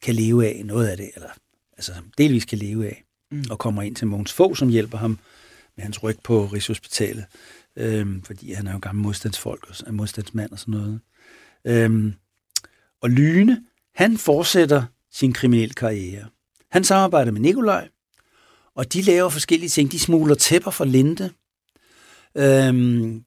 [0.03, 1.29] kan leve af noget af det, eller
[1.73, 3.45] altså delvis kan leve af, mm.
[3.51, 5.19] og kommer ind til Mogens Fogh, som hjælper ham
[5.77, 7.25] med hans ryg på Rigshospitalet,
[7.77, 11.01] øhm, fordi han er jo gammel modstandsfolk og er modstandsmand og sådan noget.
[11.65, 12.15] Øhm,
[13.01, 14.83] og Lyne, han fortsætter
[15.13, 16.25] sin kriminelle karriere.
[16.71, 17.89] Han samarbejder med Nikolaj,
[18.75, 19.93] og de laver forskellige ting.
[19.93, 21.31] De smugler tæpper fra Linde.
[22.35, 23.25] Øhm,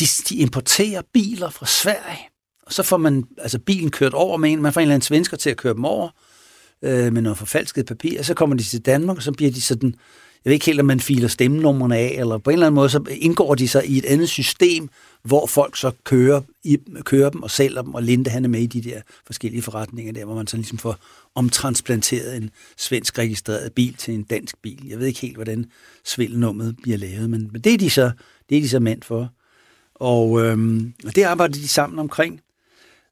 [0.00, 2.28] de, de importerer biler fra Sverige,
[2.66, 5.06] og så får man altså bilen kørt over med en, man får en eller anden
[5.06, 6.08] svensker til at køre dem over,
[6.82, 9.60] øh, med noget forfalsket papir, og så kommer de til Danmark, og så bliver de
[9.60, 9.94] sådan,
[10.44, 12.88] jeg ved ikke helt, om man filer stemmenummerne af, eller på en eller anden måde,
[12.88, 14.88] så indgår de så i et andet system,
[15.22, 18.60] hvor folk så kører, i, kører dem og sælger dem, og Linde han er med
[18.60, 20.96] i de der forskellige forretninger der, hvor man så ligesom får
[21.34, 24.86] omtransplanteret en svensk registreret bil til en dansk bil.
[24.88, 25.64] Jeg ved ikke helt, hvordan
[26.04, 28.10] svindelnummeret bliver lavet, men, men det er de så,
[28.48, 29.32] det er de så mænd for.
[30.00, 32.40] Og, øhm, det arbejder de sammen omkring.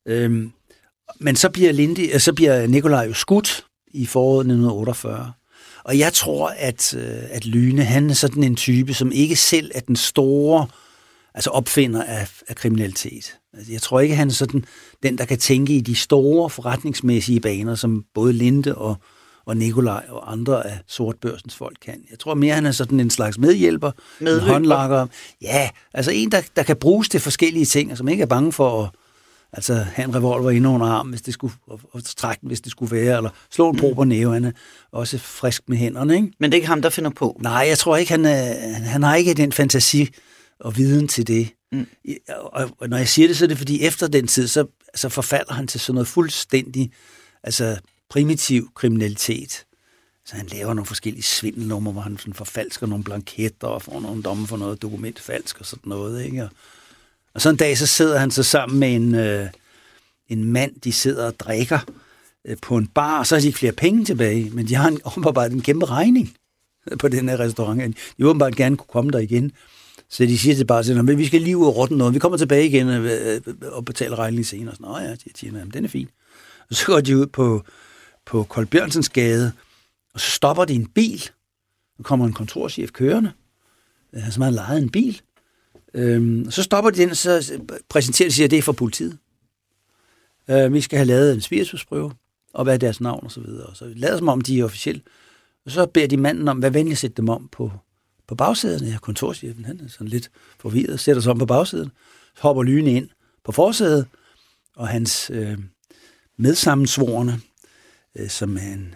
[0.06, 0.52] Øhm,
[1.20, 5.32] men så bliver, Lindy, øh, så bliver Nikolaj jo skudt i foråret 1948.
[5.84, 9.70] Og jeg tror, at, øh, at Lyne, han er sådan en type, som ikke selv
[9.74, 10.66] er den store
[11.34, 13.36] altså opfinder af, af kriminalitet.
[13.52, 14.64] Altså, jeg tror ikke, han er sådan
[15.02, 18.96] den, der kan tænke i de store forretningsmæssige baner, som både Linde og,
[19.46, 22.02] og Nikolaj og andre af sortbørsens folk kan.
[22.10, 23.90] Jeg tror mere, han er sådan en slags medhjælper,
[24.20, 24.46] Medhjælper.
[24.46, 25.06] en håndlakker.
[25.42, 28.52] Ja, altså en, der, der kan bruges til forskellige ting, og som ikke er bange
[28.52, 28.90] for at
[29.52, 32.60] altså, have en revolver ind under armen, hvis det skulle, og, og trække den, hvis
[32.60, 34.08] det skulle være, eller slå en prober mm.
[34.08, 34.32] næve.
[34.32, 34.52] Han er
[34.92, 36.14] også frisk med hænderne.
[36.14, 36.32] Ikke?
[36.40, 37.40] Men det er ikke ham, der finder på?
[37.42, 40.08] Nej, jeg tror ikke, han, er, han har ikke den fantasi
[40.60, 41.48] og viden til det.
[41.72, 41.86] Mm.
[42.28, 45.08] Og, og når jeg siger det, så er det fordi efter den tid, så, så
[45.08, 46.90] forfalder han til sådan noget fuldstændig
[47.44, 47.76] altså
[48.14, 49.64] primitiv kriminalitet.
[50.26, 54.22] Så han laver nogle forskellige svindelnumre, hvor han sådan forfalsker nogle blanketter og får nogle
[54.22, 56.24] domme for noget dokumentfalsk og sådan noget.
[56.24, 56.42] Ikke?
[56.42, 56.48] Og,
[57.34, 59.46] og så en dag, så sidder han så sammen med en, øh,
[60.28, 61.78] en mand, de sidder og drikker
[62.44, 64.88] øh, på en bar, og så har de ikke flere penge tilbage, men de har
[64.88, 66.36] en, åbenbart en kæmpe regning
[66.90, 67.96] øh, på den her restaurant.
[68.18, 69.52] De åbenbart gerne kunne komme der igen.
[70.08, 72.14] Så de siger til bare, at vi skal lige ud og rotte noget.
[72.14, 74.74] Vi kommer tilbage igen og, øh, og betaler regningen senere.
[74.80, 76.08] Nå ja, de siger, at den er fin.
[76.70, 77.64] Og så går de ud på,
[78.26, 79.52] på Koldbjørnsens gade,
[80.14, 81.22] og så stopper de en bil.
[81.98, 83.32] Nu kommer en kontorchef kørende,
[84.12, 85.20] øh, han som har lejet en bil.
[85.94, 89.18] Øhm, så stopper de den, og så præsenterer de sig, at det er for politiet.
[90.50, 92.12] Øh, vi skal have lavet en spiritusprøve,
[92.54, 93.66] og hvad er deres navn og så videre.
[93.66, 95.02] Og så lader som om, de er officielle.
[95.64, 97.72] Og så beder de manden om, hvad venlig sætte dem om på,
[98.26, 98.86] på bagsæden.
[98.88, 101.90] Ja, kontorchefen, han er sådan lidt forvirret, sætter sig om på bagsæden,
[102.34, 103.08] så hopper lyne ind
[103.44, 104.06] på forsædet,
[104.76, 105.58] og hans øh,
[106.36, 107.40] medsammensvorene,
[108.18, 108.94] øh, som er en,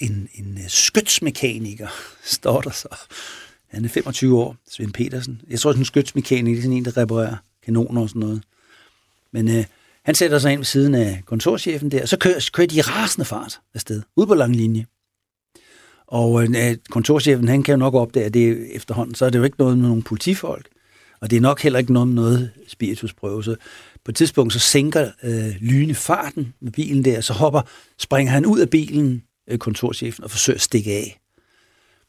[0.00, 1.88] en, en øh, skytsmekaniker,
[2.24, 2.88] står der så.
[3.68, 5.42] Han er 25 år, Svend Petersen.
[5.50, 8.42] Jeg tror, at en skytsmekaniker er sådan en, der reparerer kanoner og sådan noget.
[9.32, 9.64] Men øh,
[10.04, 12.80] han sætter sig ind ved siden af kontorchefen der, og så kører, kører de i
[12.80, 14.86] rasende fart afsted, ud på lang linje.
[16.06, 19.44] Og øh, kontorchefen, han kan jo nok opdage, at det efterhånden, så er det jo
[19.44, 20.68] ikke noget med nogle politifolk,
[21.20, 23.44] og det er nok heller ikke noget med noget spiritusprøve.
[23.44, 23.56] Så
[24.04, 27.62] på et tidspunkt, så sænker øh, Lyne farten med bilen der, så hopper,
[27.98, 31.20] springer han ud af bilen, øh, kontorchefen, og forsøger at stikke af.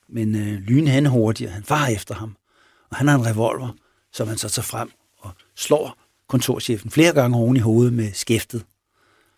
[0.09, 2.35] Men øh, Lyne, han hurtigere, han farer efter ham,
[2.89, 3.75] og han har en revolver,
[4.13, 8.65] som han så tager frem og slår kontorchefen flere gange oven i hovedet med skæftet,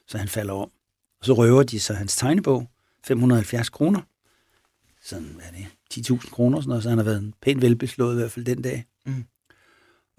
[0.07, 0.69] så han falder om.
[1.19, 2.69] Og så røver de så hans tegnebog,
[3.07, 4.01] 570 kroner,
[5.03, 5.67] sådan, hvad er det,
[6.11, 8.61] 10.000 kroner, sådan noget, så han har været en pænt velbeslået i hvert fald den
[8.61, 8.85] dag.
[9.05, 9.25] Mm.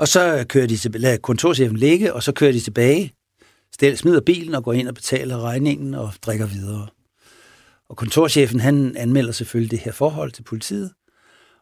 [0.02, 3.14] Og så kører de til, lader kontorchefen ligge, og så kører de tilbage,
[3.74, 6.88] stel, smider bilen og går ind og betaler regningen og drikker videre.
[7.88, 10.92] Og kontorchefen, han anmelder selvfølgelig det her forhold til politiet,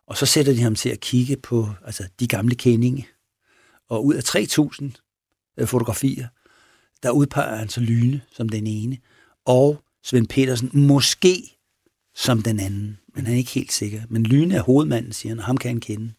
[0.07, 3.09] og så sætter de ham til at kigge på altså, de gamle kendinge.
[3.89, 6.29] Og ud af 3.000 øh, fotografier,
[7.03, 8.99] der udpeger han så Lyne som den ene,
[9.47, 11.57] og Svend Petersen måske
[12.15, 14.03] som den anden men han er ikke helt sikker.
[14.09, 16.13] Men Lyne er hovedmanden, siger han, og ham kan han kende.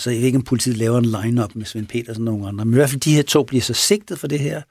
[0.00, 2.48] Og så jeg ved ikke, om politiet laver en line-up med Svend Petersen og nogle
[2.48, 2.64] andre.
[2.64, 4.62] Men i hvert fald de her to bliver så sigtet for det her.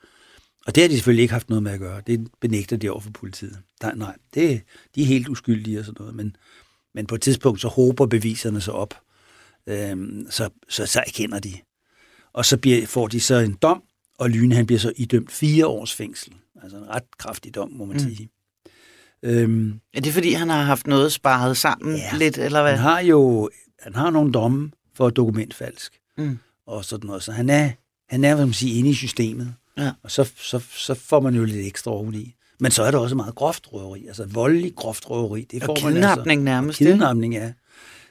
[0.68, 2.02] Og det har de selvfølgelig ikke haft noget med at gøre.
[2.08, 3.58] Det benægter de over for politiet.
[3.84, 4.62] Nej, nej, det,
[4.96, 6.16] de er helt uskyldige og sådan noget.
[6.16, 6.36] Men,
[6.96, 8.94] men på et tidspunkt, så håber beviserne sig op.
[9.68, 11.54] Øhm, så, så, så erkender de.
[12.34, 13.84] Og så bliver, får de så en dom,
[14.20, 16.34] og Lyne han bliver så idømt fire års fængsel.
[16.64, 18.00] Altså en ret kraftig dom, må man mm.
[18.00, 18.30] sige.
[19.24, 22.72] Øhm, er det fordi, han har haft noget sparet sammen ja, lidt, eller hvad?
[22.72, 23.50] Han har jo
[23.80, 25.94] han har nogle domme for dokumentfalsk.
[26.18, 26.40] Mm.
[26.68, 27.24] Og sådan noget.
[27.24, 27.70] Så han er,
[28.10, 29.54] han er, hvad man siger, inde i systemet.
[29.78, 29.92] Ja.
[30.04, 32.36] Og så, så, så får man jo lidt ekstra oveni.
[32.60, 35.48] Men så er der også meget groft røveri, altså voldelig groft røveri.
[35.52, 36.78] Det får og kidnapning man altså, nærmest.
[36.78, 37.52] Kidnapning, ja.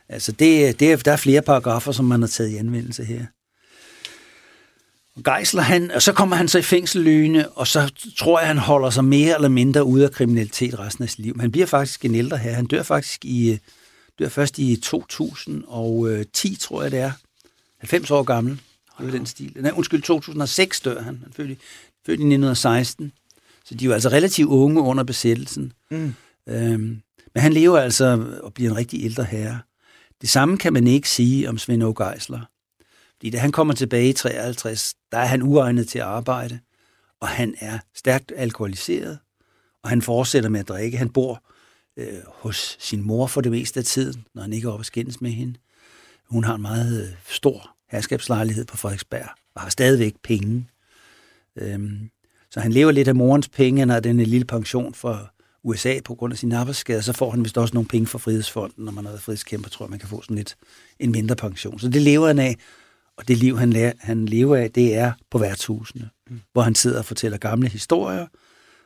[0.08, 3.26] Altså det, det, der er flere paragrafer, som man har taget i anvendelse her.
[5.24, 8.90] Geisler, han, og så kommer han så i fængselløne, og så tror jeg, han holder
[8.90, 11.40] sig mere eller mindre ude af kriminalitet resten af sit liv.
[11.40, 12.52] Han bliver faktisk en ældre her.
[12.52, 13.58] Han dør faktisk i,
[14.18, 17.12] dør først i 2010, tror jeg det er.
[17.78, 18.60] 90 år gammel.
[19.00, 19.52] Det den stil.
[19.56, 21.14] Nej, undskyld, 2006 dør han.
[21.14, 21.58] Han er født i,
[22.06, 23.12] født i 1916.
[23.64, 25.72] Så de var altså relativt unge under besættelsen.
[25.90, 26.14] Mm.
[26.48, 27.02] Øhm,
[27.34, 29.60] men han lever altså og bliver en rigtig ældre herre.
[30.20, 32.40] Det samme kan man ikke sige om Svend Geisler.
[33.16, 36.58] Fordi da han kommer tilbage i 53, der er han uegnet til at arbejde,
[37.20, 39.18] og han er stærkt alkoholiseret,
[39.82, 40.98] og han fortsætter med at drikke.
[40.98, 41.42] Han bor
[41.98, 44.86] øh, hos sin mor for det meste af tiden, når han ikke er oppe og
[44.86, 45.54] skændes med hende.
[46.30, 50.68] Hun har en meget øh, stor herskabslejlighed på Frederiksberg, og har stadigvæk penge.
[51.56, 52.10] Øhm,
[52.50, 55.30] så han lever lidt af morens penge, når den lille pension for
[55.62, 58.84] USA på grund af sin arbejdsskade, så får han vist også nogle penge fra Frihedsfonden,
[58.84, 60.56] når man har været frihedskæmper, tror jeg, man kan få sådan lidt
[60.98, 61.78] en mindre pension.
[61.78, 62.56] Så det lever han af,
[63.16, 66.40] og det liv, han, lærer, han lever af, det er på værtshusene, mm.
[66.52, 68.26] hvor han sidder og fortæller gamle historier,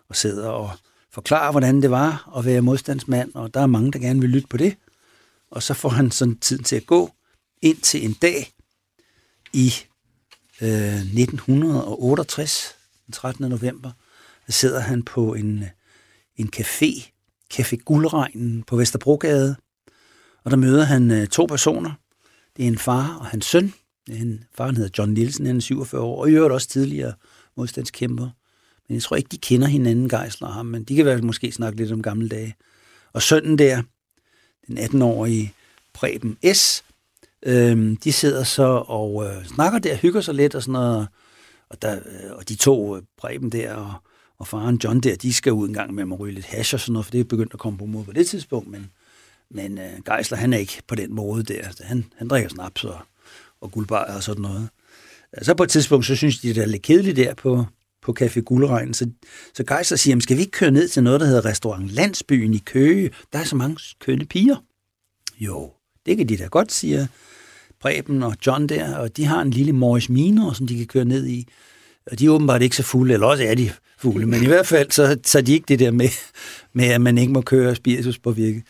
[0.09, 0.71] og sidder og
[1.13, 4.49] forklare, hvordan det var at være modstandsmand, og der er mange, der gerne vil lytte
[4.49, 4.77] på det.
[5.51, 7.11] Og så får han sådan tid til at gå
[7.63, 8.53] ind til en dag
[9.53, 9.73] i
[10.63, 12.75] øh, 1968,
[13.07, 13.51] den 13.
[13.51, 13.91] november,
[14.47, 15.65] der sidder han på en,
[16.37, 17.11] en café,
[17.55, 19.57] Café Guldregnen på Vesterbrogade,
[20.45, 21.93] og der møder han øh, to personer.
[22.57, 23.75] Det er en far og hans søn,
[24.09, 27.13] han, faren hedder John Nielsen, han er 47 år, og i øvrigt også tidligere
[27.57, 28.31] modstandskæmper.
[28.89, 31.53] Men jeg tror ikke, de kender hinanden, Geisler og ham, men de kan vel måske
[31.53, 32.55] snakke lidt om gamle dage.
[33.13, 33.83] Og sønnen der,
[34.67, 35.55] den 18-årige
[35.95, 36.85] Preben S.,
[37.47, 41.09] Øhm, de sidder så og øh, snakker der, hygger sig lidt og sådan noget.
[41.69, 43.95] Og, der, øh, og de to, øh, Preben der og,
[44.39, 46.81] og faren John der, de skal ud en gang med at ryge lidt hash og
[46.81, 48.71] sådan noget, for det er begyndt at komme på mod på det tidspunkt.
[48.71, 48.91] Men,
[49.51, 51.65] men øh, Geisler, han er ikke på den måde der.
[51.81, 52.99] Han, han drikker snaps og,
[53.61, 54.69] og guldbar og sådan noget.
[55.43, 57.65] Så på et tidspunkt, så synes de, det er lidt kedeligt der på,
[58.03, 58.95] på Café Guldregn.
[58.95, 59.11] Så,
[59.55, 62.59] så Geisler siger, skal vi ikke køre ned til noget, der hedder Restaurant Landsbyen i
[62.59, 63.11] Køge?
[63.33, 64.57] Der er så mange kønne piger.
[65.41, 65.71] Jo,
[66.07, 67.07] det kan de da godt, siger
[67.81, 71.05] Preben og John der, og de har en lille Morris Minor, som de kan køre
[71.05, 71.49] ned i.
[72.07, 74.67] Og de er åbenbart ikke så fulde, eller også er de fulde, men i hvert
[74.67, 76.09] fald, så, så de ikke det der med,
[76.73, 78.63] med, at man ikke må køre spiritus på virke.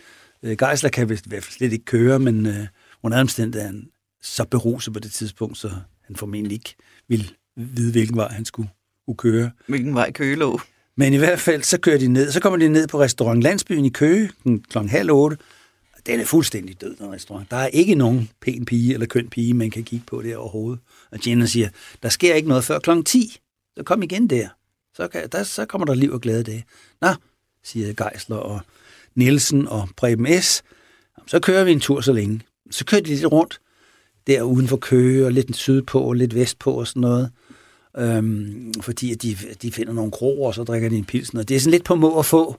[0.43, 2.67] Øh, Geisler kan vist i hvert fald slet ikke køre, men øh,
[3.03, 3.89] under omstændighed er han
[4.23, 5.71] så beruset på det tidspunkt, så
[6.05, 6.75] han formentlig ikke
[7.09, 7.27] ville
[7.57, 8.69] vide, hvilken vej han skulle,
[9.03, 9.51] skulle køre.
[9.67, 10.61] Hvilken vej Køge lå.
[10.97, 12.33] Men i hvert fald, så kører de ned.
[12.33, 14.31] Så kommer de ned på restaurant Landsbyen i Køge
[14.71, 14.79] kl.
[14.79, 15.37] halv otte.
[16.07, 17.51] Den er fuldstændig død, den restaurant.
[17.51, 20.81] Der er ikke nogen pæn pige eller køn pige, man kan kigge på der overhovedet.
[21.11, 21.69] Og Jenna siger,
[22.03, 22.91] der sker ikke noget før kl.
[23.05, 23.39] 10.
[23.77, 24.49] Så kom igen der.
[24.95, 26.63] Så, kan, der, så kommer der liv og glæde det.
[27.01, 27.09] Nå,
[27.65, 28.61] siger Geisler og
[29.15, 30.63] Nielsen og Preben S.
[31.27, 32.41] Så kører vi en tur så længe.
[32.71, 33.61] Så kører de lidt rundt
[34.27, 37.31] der uden for Køge og lidt sydpå og lidt vestpå og sådan noget.
[37.99, 41.39] Øhm, fordi at de, de finder nogle kroer, og så drikker de en pilsen.
[41.39, 42.57] Og det er sådan lidt på må at få.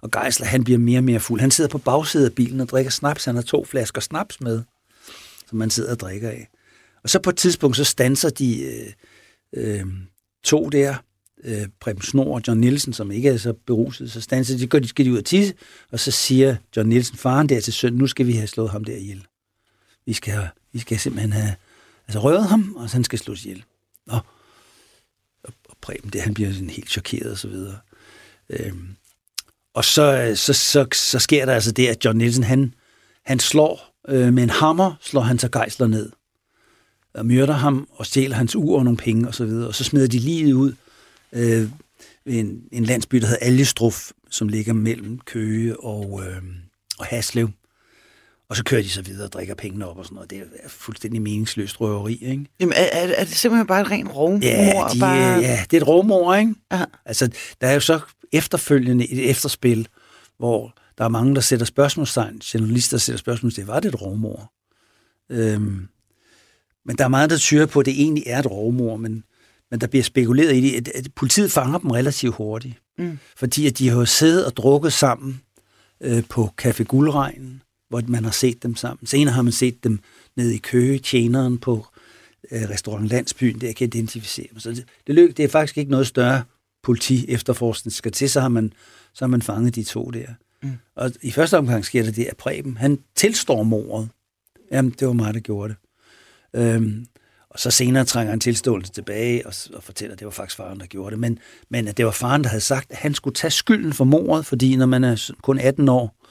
[0.00, 1.40] Og Geisler, han bliver mere og mere fuld.
[1.40, 3.24] Han sidder på bagsædet af bilen og drikker snaps.
[3.24, 4.62] Han har to flasker snaps med,
[5.48, 6.48] som man sidder og drikker af.
[7.02, 8.92] Og så på et tidspunkt, så stanser de øh,
[9.56, 9.86] øh,
[10.44, 10.94] to der,
[11.44, 14.78] øh, Preben Snor og John Nielsen, som ikke er så beruset, så stanser de, går
[14.78, 15.54] de, skal de ud og tisse,
[15.90, 18.84] og så siger John Nielsen, faren der til søn, nu skal vi have slået ham
[18.84, 19.26] der ihjel.
[20.06, 21.54] Vi skal, vi skal simpelthen have
[22.08, 23.64] altså røvet ham, og så han skal slås ihjel.
[24.06, 24.18] Nå.
[25.84, 27.76] Preben, det, han bliver sådan helt chokeret og så videre.
[28.50, 28.96] Øhm,
[29.74, 32.74] og så, så, så, så sker der altså det, at John Nielsen, han,
[33.24, 36.10] han slår øh, med en hammer, slår han så gejsler ned.
[37.14, 39.68] Og myrder ham og stjæler hans ur og nogle penge og så videre.
[39.68, 40.72] Og så smider de livet ud
[41.32, 41.68] øh,
[42.24, 46.42] ved en, en landsby, der hedder Algestruf, som ligger mellem Køge og, øh,
[46.98, 47.48] og Haslev.
[48.48, 50.30] Og så kører de så videre og drikker pengene op og sådan noget.
[50.30, 52.46] Det er fuldstændig meningsløst røveri, ikke?
[52.60, 54.46] Jamen, er, er, er det simpelthen bare et rent rovmor?
[54.46, 55.38] Ja, de, bare...
[55.40, 56.54] ja, det er et rovmor, ikke?
[56.70, 56.84] Aha.
[57.04, 57.30] Altså,
[57.60, 58.00] der er jo så
[58.32, 59.88] efterfølgende et efterspil,
[60.38, 64.52] hvor der er mange, der sætter spørgsmålstegn, journalister sætter spørgsmålstegn, var det et rovmor?
[65.30, 65.88] Øhm,
[66.86, 69.24] men der er meget, der tyder på, at det egentlig er et rovmor, men,
[69.70, 72.74] men der bliver spekuleret i det, at, at politiet fanger dem relativt hurtigt.
[72.98, 73.18] Mm.
[73.36, 75.40] Fordi at de har siddet og drukket sammen
[76.00, 77.62] øh, på Café Guldregnen,
[77.94, 79.06] hvor man har set dem sammen.
[79.06, 79.98] Senere har man set dem
[80.36, 81.86] nede i Køge, tjeneren på
[82.50, 84.58] øh, restaurant Landsbyen, der kan identificere dem.
[84.58, 86.42] Så det, det, lyk, det er faktisk ikke noget større
[86.82, 88.72] politi efterforskning skal til, så har man,
[89.12, 90.26] så har man fanget de to der.
[90.62, 90.72] Mm.
[90.96, 94.08] Og i første omgang sker det det, at Preben, han tilstår mordet.
[94.72, 95.76] Jamen, det var mig, der gjorde det.
[96.60, 97.06] Øhm,
[97.50, 100.80] og så senere trænger han tilståelse tilbage og, og fortæller, at det var faktisk faren,
[100.80, 101.18] der gjorde det.
[101.18, 101.38] Men,
[101.68, 104.46] men at det var faren, der havde sagt, at han skulle tage skylden for mordet,
[104.46, 106.23] fordi når man er kun 18 år,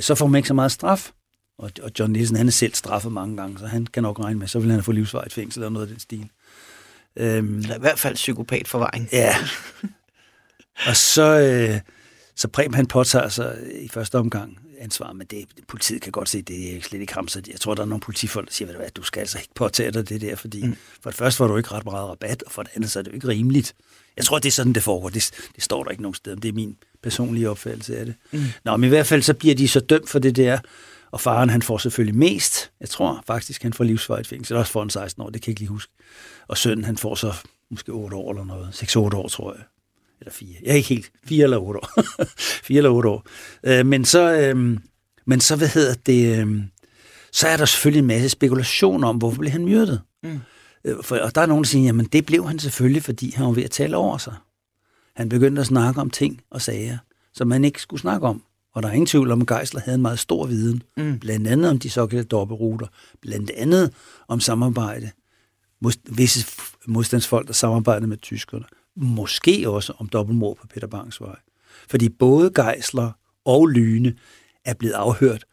[0.00, 1.10] så får man ikke så meget straf.
[1.58, 4.38] Og, og John Nielsen, han er selv straffet mange gange, så han kan nok regne
[4.38, 6.28] med, så vil han få livsvarigt fængsel eller noget af den stil.
[7.16, 9.08] Øhm, eller i hvert fald psykopat vejen.
[9.12, 9.36] Ja.
[10.88, 11.80] og så, øh,
[12.36, 16.42] så Prem, han påtager sig i første omgang ansvar, men det, politiet kan godt se,
[16.42, 17.28] det er slet ikke ham.
[17.28, 19.38] Så jeg tror, der er nogle politifolk, der siger, ved du hvad, du skal altså
[19.38, 20.76] ikke påtage dig det der, fordi mm.
[21.02, 23.02] for det første var du ikke ret meget rabat, og for det andet så er
[23.02, 23.74] det jo ikke rimeligt.
[24.16, 25.08] Jeg tror, det er sådan, det foregår.
[25.08, 26.36] Det, det står der ikke nogen sted.
[26.36, 28.14] Det er min personlige opfattelse af det.
[28.32, 28.44] Mm.
[28.64, 30.58] Nå, men i hvert fald så bliver de så dømt for det der,
[31.10, 32.70] og faren han får selvfølgelig mest.
[32.80, 34.56] Jeg tror faktisk, han får livsvarigt fængsel.
[34.56, 35.92] Også for en 16 år, det kan jeg ikke lige huske.
[36.48, 37.34] Og sønnen, han får så
[37.70, 38.68] måske 8 år eller noget.
[38.96, 39.62] 6-8 år, tror jeg.
[40.22, 40.48] Eller 4.
[40.62, 41.10] Jeg er ikke helt.
[41.24, 41.88] 4 eller 8 år.
[42.66, 43.26] 4 eller 8 år.
[43.64, 44.78] Øh, men så, øh,
[45.26, 46.62] men så, hvad hedder det, øh,
[47.32, 50.00] så er der selvfølgelig en masse spekulation om, hvorfor blev han myrdet.
[50.22, 50.40] Mm.
[50.84, 53.46] Øh, for, og der er nogen, der siger, jamen det blev han selvfølgelig, fordi han
[53.46, 54.34] var ved at tale over sig.
[55.16, 56.98] Han begyndte at snakke om ting og sager,
[57.32, 58.42] som man ikke skulle snakke om.
[58.74, 61.18] Og der er ingen tvivl om, at Geisler havde en meget stor viden, mm.
[61.18, 62.86] blandt andet om de såkaldte dobbeltruter,
[63.20, 63.92] blandt andet
[64.28, 65.10] om samarbejde,
[66.08, 66.46] visse
[66.86, 68.64] modstandsfolk, der samarbejdede med tyskerne,
[68.96, 71.36] måske også om dobbeltmord på Peter Bangs vej.
[71.88, 73.12] Fordi både Geisler
[73.44, 74.14] og Lyne
[74.64, 75.44] er blevet afhørt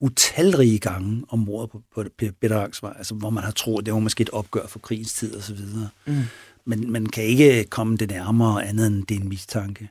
[0.00, 3.94] utalrige gange om mordet på, på Peter Bangs vej, altså hvor man har troet, det
[3.94, 5.88] var måske et opgør for krigens tid og så videre.
[6.06, 6.22] Mm.
[6.64, 9.88] Men man kan ikke komme det nærmere andet end det er en mistanke.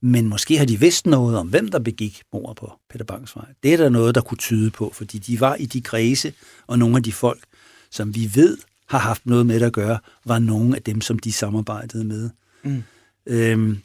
[0.00, 3.44] Men måske har de vidst noget om, hvem der begik mordet på Peter Bangs vej.
[3.62, 6.32] Det er der noget, der kunne tyde på, fordi de var i de kredse,
[6.66, 7.42] og nogle af de folk,
[7.90, 8.58] som vi ved
[8.92, 12.30] har haft noget med at gøre, var nogle af dem, som de samarbejdede med.
[12.62, 12.82] Mm.
[13.26, 13.78] Øhm,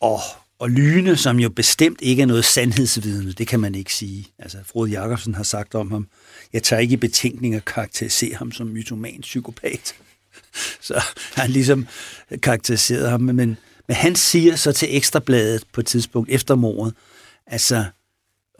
[0.00, 0.20] og
[0.58, 4.26] og Lyne, som jo bestemt ikke er noget sandhedsvidende, det kan man ikke sige.
[4.38, 6.08] Altså, Frode Jacobsen har sagt om ham,
[6.52, 9.94] jeg tager ikke i betænkning at karakterisere ham som mytoman psykopat.
[10.80, 11.02] Så
[11.34, 11.86] han ligesom
[12.42, 13.56] karakteriseret ham, men, men
[13.88, 16.94] han siger så til Ekstrabladet på et tidspunkt efter mordet,
[17.46, 17.84] altså,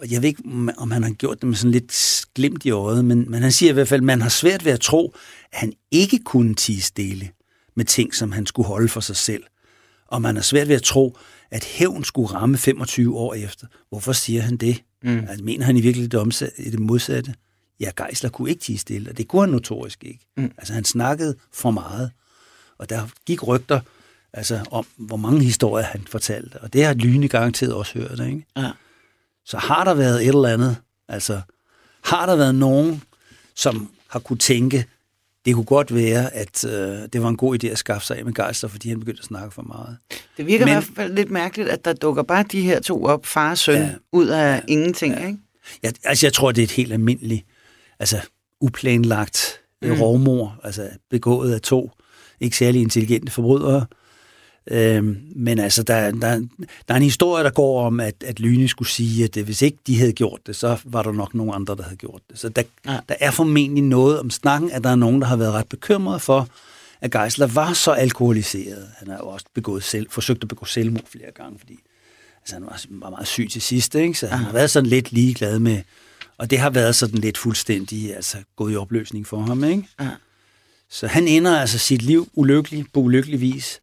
[0.04, 0.42] og jeg ved ikke,
[0.76, 3.70] om han har gjort det med sådan lidt glimt i øjet, men, men han siger
[3.70, 5.14] i hvert fald, at man har svært ved at tro,
[5.52, 7.28] at han ikke kunne tige stille
[7.74, 9.42] med ting, som han skulle holde for sig selv.
[10.06, 11.18] Og man har svært ved at tro,
[11.50, 13.66] at hævn skulle ramme 25 år efter.
[13.88, 14.82] Hvorfor siger han det?
[15.02, 15.18] Mm.
[15.28, 17.34] Altså, mener han i virkeligheden det, det modsatte?
[17.80, 20.26] Ja, Geisler kunne ikke tige stille, og det kunne han notorisk ikke.
[20.36, 20.52] Mm.
[20.58, 22.10] Altså, han snakkede for meget.
[22.78, 23.80] Og der gik rygter
[24.32, 26.60] altså, om, hvor mange historier han fortalte.
[26.60, 28.46] Og det har Lyne garanteret også hørt, ikke?
[28.56, 28.70] Ja.
[29.44, 30.76] Så har der været et eller andet,
[31.08, 31.40] altså,
[32.04, 33.02] har der været nogen,
[33.54, 34.86] som har kunne tænke,
[35.44, 38.24] det kunne godt være, at øh, det var en god idé at skaffe sig af
[38.24, 39.96] med Geisler, fordi han begyndte at snakke for meget.
[40.36, 43.04] Det virker Men, i hvert fald lidt mærkeligt, at der dukker bare de her to
[43.04, 45.26] op, far og søn, ja, ud af ja, ingenting, ja.
[45.26, 45.38] ikke?
[45.82, 47.46] Ja, altså, jeg tror, det er et helt almindeligt,
[47.98, 48.20] altså
[48.60, 49.92] uplanlagt mm.
[49.92, 51.90] rovmor, altså begået af to
[52.40, 53.86] ikke særlig intelligente forbrydere,
[54.70, 56.46] Øhm, men altså, der, der,
[56.88, 59.78] der er en historie, der går om, at, at Lyne skulle sige, at hvis ikke
[59.86, 62.38] de havde gjort det, så var der nok nogen andre, der havde gjort det.
[62.38, 62.98] Så der, ja.
[63.08, 66.22] der er formentlig noget om snakken, at der er nogen, der har været ret bekymret
[66.22, 66.48] for,
[67.00, 68.88] at Geisler var så alkoholiseret.
[68.96, 71.78] Han har jo også begået selv, forsøgt at begå selvmord flere gange, fordi
[72.40, 74.18] altså, han var, var meget syg til sidst, ikke?
[74.18, 74.44] så han ja.
[74.44, 75.82] har været sådan lidt ligeglad med,
[76.38, 79.64] og det har været sådan lidt fuldstændig altså, gået i opløsning for ham.
[79.64, 79.88] Ikke?
[80.00, 80.10] Ja.
[80.90, 83.80] Så han ender altså sit liv ulykkelig, på ulykkelig vis.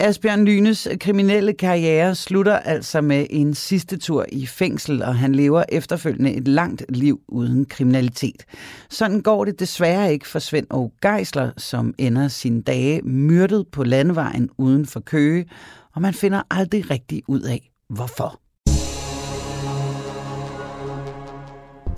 [0.00, 5.64] Asbjørn Lynes kriminelle karriere slutter altså med en sidste tur i fængsel, og han lever
[5.68, 8.44] efterfølgende et langt liv uden kriminalitet.
[8.90, 13.84] Sådan går det desværre ikke for Svend og Geisler, som ender sine dage myrdet på
[13.84, 15.46] landevejen uden for Køge,
[15.94, 18.43] og man finder aldrig rigtig ud af, hvorfor.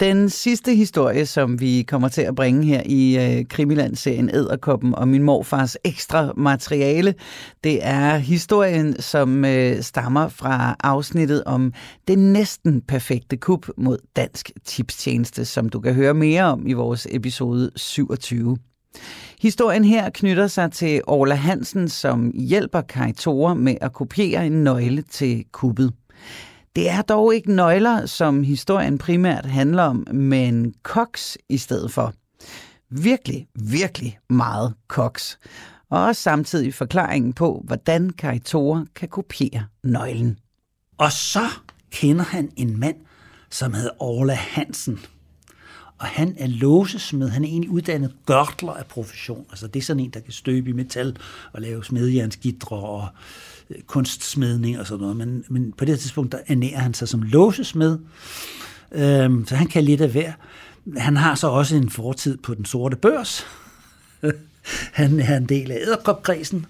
[0.01, 5.09] Den sidste historie, som vi kommer til at bringe her i øh, Krimiland-serien Æderkoppen og
[5.09, 7.15] min morfars ekstra materiale,
[7.65, 11.73] det er historien, som øh, stammer fra afsnittet om
[12.09, 17.07] det næsten perfekte kup mod Dansk Tipstjeneste, som du kan høre mere om i vores
[17.11, 18.57] episode 27.
[19.41, 24.65] Historien her knytter sig til Orla Hansen, som hjælper Kai Tore med at kopiere en
[24.65, 25.93] nøgle til kuppet.
[26.77, 32.15] Det er dog ikke nøgler, som historien primært handler om, men koks i stedet for.
[32.91, 35.39] Virkelig, virkelig meget koks.
[35.91, 40.39] Og også samtidig forklaringen på, hvordan Karitore kan kopiere nøglen.
[40.99, 41.47] Og så
[41.91, 42.97] kender han en mand,
[43.51, 44.99] som hedder Orla Hansen.
[45.99, 47.29] Og han er låsesmed.
[47.29, 49.47] Han er egentlig uddannet gørtler af profession.
[49.51, 51.17] Altså det er sådan en, der kan støbe i metal
[51.53, 53.09] og lave smedjernsgitre og
[53.87, 57.99] kunstsmedning og sådan noget, men, men på det tidspunkt, der ernærer han sig som låsesmed,
[58.93, 60.33] øhm, så han kan lidt af hver.
[60.97, 63.47] Han har så også en fortid på den sorte børs.
[64.93, 66.67] han er en del af æderkopkredsen.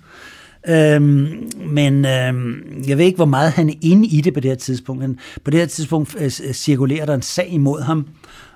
[0.68, 4.51] Øhm, men øhm, jeg ved ikke, hvor meget han er inde i det på det
[4.51, 5.03] her tidspunkt.
[5.03, 8.09] Men på det her tidspunkt øh, cirkulerer der en sag imod ham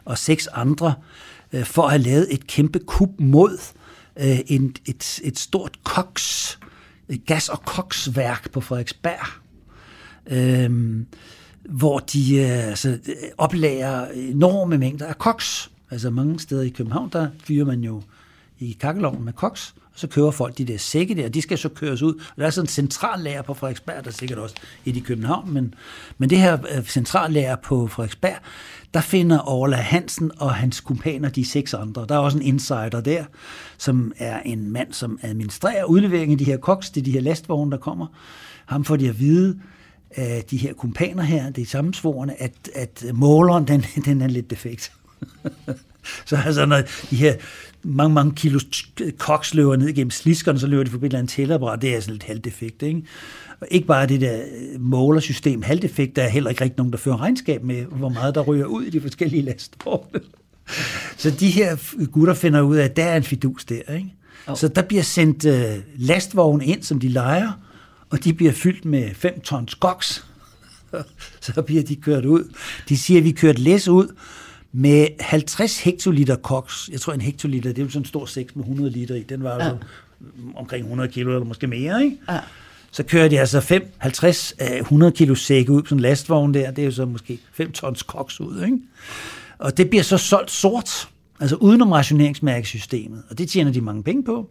[0.04, 0.94] og seks andre
[1.52, 3.58] øh, for at have lavet et kæmpe kup mod
[4.20, 6.58] øh, en, et, et stort koks
[7.16, 9.26] gas- og koksværk på Frederiksberg,
[10.26, 11.00] øh,
[11.64, 12.98] hvor de øh, altså,
[13.38, 15.70] oplager enorme mængder af koks.
[15.90, 18.02] Altså mange steder i København, der fyrer man jo
[18.58, 21.58] i kakkeloven med koks, og så kører folk de der sække der, og de skal
[21.58, 22.14] så køres ud.
[22.14, 24.54] Og der er sådan en centrallager på Frederiksberg, der er sikkert også
[24.86, 25.74] et i København, men,
[26.18, 28.38] men det her øh, centrallager på Frederiksberg,
[28.94, 32.06] der finder Orla Hansen og hans kumpaner de seks andre.
[32.08, 33.24] Der er også en insider der,
[33.78, 37.20] som er en mand, som administrerer udleveringen af de her koks, det er de her
[37.20, 38.06] lastvogne, der kommer.
[38.66, 39.58] Ham får de at vide,
[40.10, 44.50] af de her kumpaner her, det er sammensvorene, at, at måleren, den, den er lidt
[44.50, 44.92] defekt.
[46.26, 47.34] så altså, når de her
[47.82, 48.60] mange, mange kilo
[49.18, 51.94] koks løber ned gennem sliskerne, så løber de forbi et eller andet tælleapparat, det er
[51.94, 53.02] altså lidt halvdefekt, ikke?
[53.60, 54.42] Og ikke bare det der
[54.78, 58.40] målersystem halvdefekt, der er heller ikke rigtig nogen, der fører regnskab med, hvor meget der
[58.40, 60.20] ryger ud i de forskellige lastvogne.
[61.16, 64.14] Så de her gutter finder ud af, at der er en fidus der, ikke?
[64.46, 64.56] Oh.
[64.56, 67.52] Så der bliver sendt uh, lastvogne ind, som de leger,
[68.10, 70.24] og de bliver fyldt med 5 tons koks.
[71.40, 72.54] så bliver de kørt ud.
[72.88, 74.14] De siger, at vi kørte læs ud,
[74.72, 76.88] med 50 hektoliter koks.
[76.92, 79.22] Jeg tror, en hektoliter, det er jo sådan en stor sæk med 100 liter i.
[79.22, 79.58] Den var ja.
[79.58, 79.76] altså
[80.56, 82.16] omkring 100 kilo eller måske mere, ikke?
[82.28, 82.38] Ja.
[82.90, 86.70] Så kører de altså 5, 50, 100 kilo sække ud på sådan en lastvogn der.
[86.70, 88.78] Det er jo så måske 5 tons koks ud, ikke?
[89.58, 91.08] Og det bliver så solgt sort,
[91.40, 93.22] altså udenom rationeringsmærkesystemet.
[93.30, 94.50] Og det tjener de mange penge på.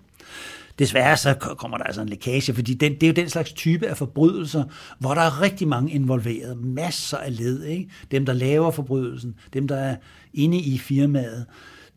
[0.79, 3.87] desværre så kommer der altså en lækage, fordi den, det er jo den slags type
[3.87, 4.63] af forbrydelser,
[4.99, 7.89] hvor der er rigtig mange involveret, masser af led, ikke?
[8.11, 9.95] dem der laver forbrydelsen, dem der er
[10.33, 11.45] inde i firmaet,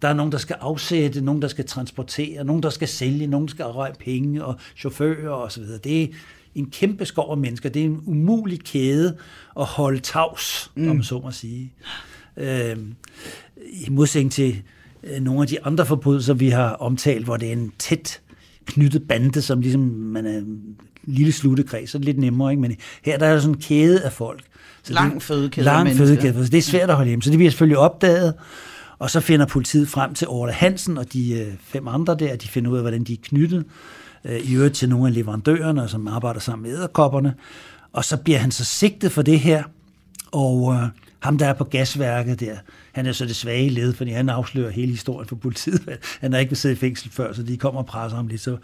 [0.02, 3.46] der er nogen, der skal afsætte, nogen, der skal transportere, nogen, der skal sælge, nogen,
[3.46, 5.62] der skal røre penge, og chauffører osv.
[5.84, 6.06] Det er
[6.54, 7.68] en kæmpe skov af mennesker.
[7.68, 9.16] Det er en umulig kæde
[9.60, 10.90] at holde tavs, mm.
[10.90, 11.72] om så må sige.
[12.36, 12.76] Øh,
[13.72, 14.62] I modsætning til
[15.02, 18.20] øh, nogle af de andre forbrydelser, vi har omtalt, hvor det er en tæt
[18.66, 22.60] knyttet bande, som ligesom man er en lille sluttekreds, så er det lidt nemmere, ikke?
[22.60, 24.42] men her der er sådan en kæde af folk.
[24.82, 27.20] Så lang fødekæde Lang fødekæde, så det er svært at holde hjem.
[27.20, 28.34] Så det bliver selvfølgelig opdaget,
[29.02, 32.48] og så finder politiet frem til Orla Hansen og de øh, fem andre der, de
[32.48, 33.64] finder ud af, hvordan de er knyttet,
[34.24, 37.34] øh, i øvrigt til nogle af leverandørerne, som arbejder sammen med æderkopperne.
[37.92, 39.62] Og så bliver han så sigtet for det her,
[40.32, 40.88] og øh,
[41.18, 42.56] ham, der er på gasværket der,
[42.92, 45.98] han er så det svage led, fordi han afslører hele historien for politiet.
[46.20, 48.40] Han har ikke siddet i fængsel før, så de kommer og presser ham lidt.
[48.40, 48.56] Så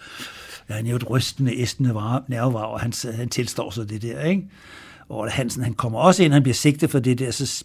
[0.68, 1.93] ja, han er jo et rystende, æstende
[2.28, 4.49] nervevar, og han, han tilstår sig det der, ikke?
[5.09, 7.64] Og Hansen, han kommer også ind, han bliver sigtet for det der, så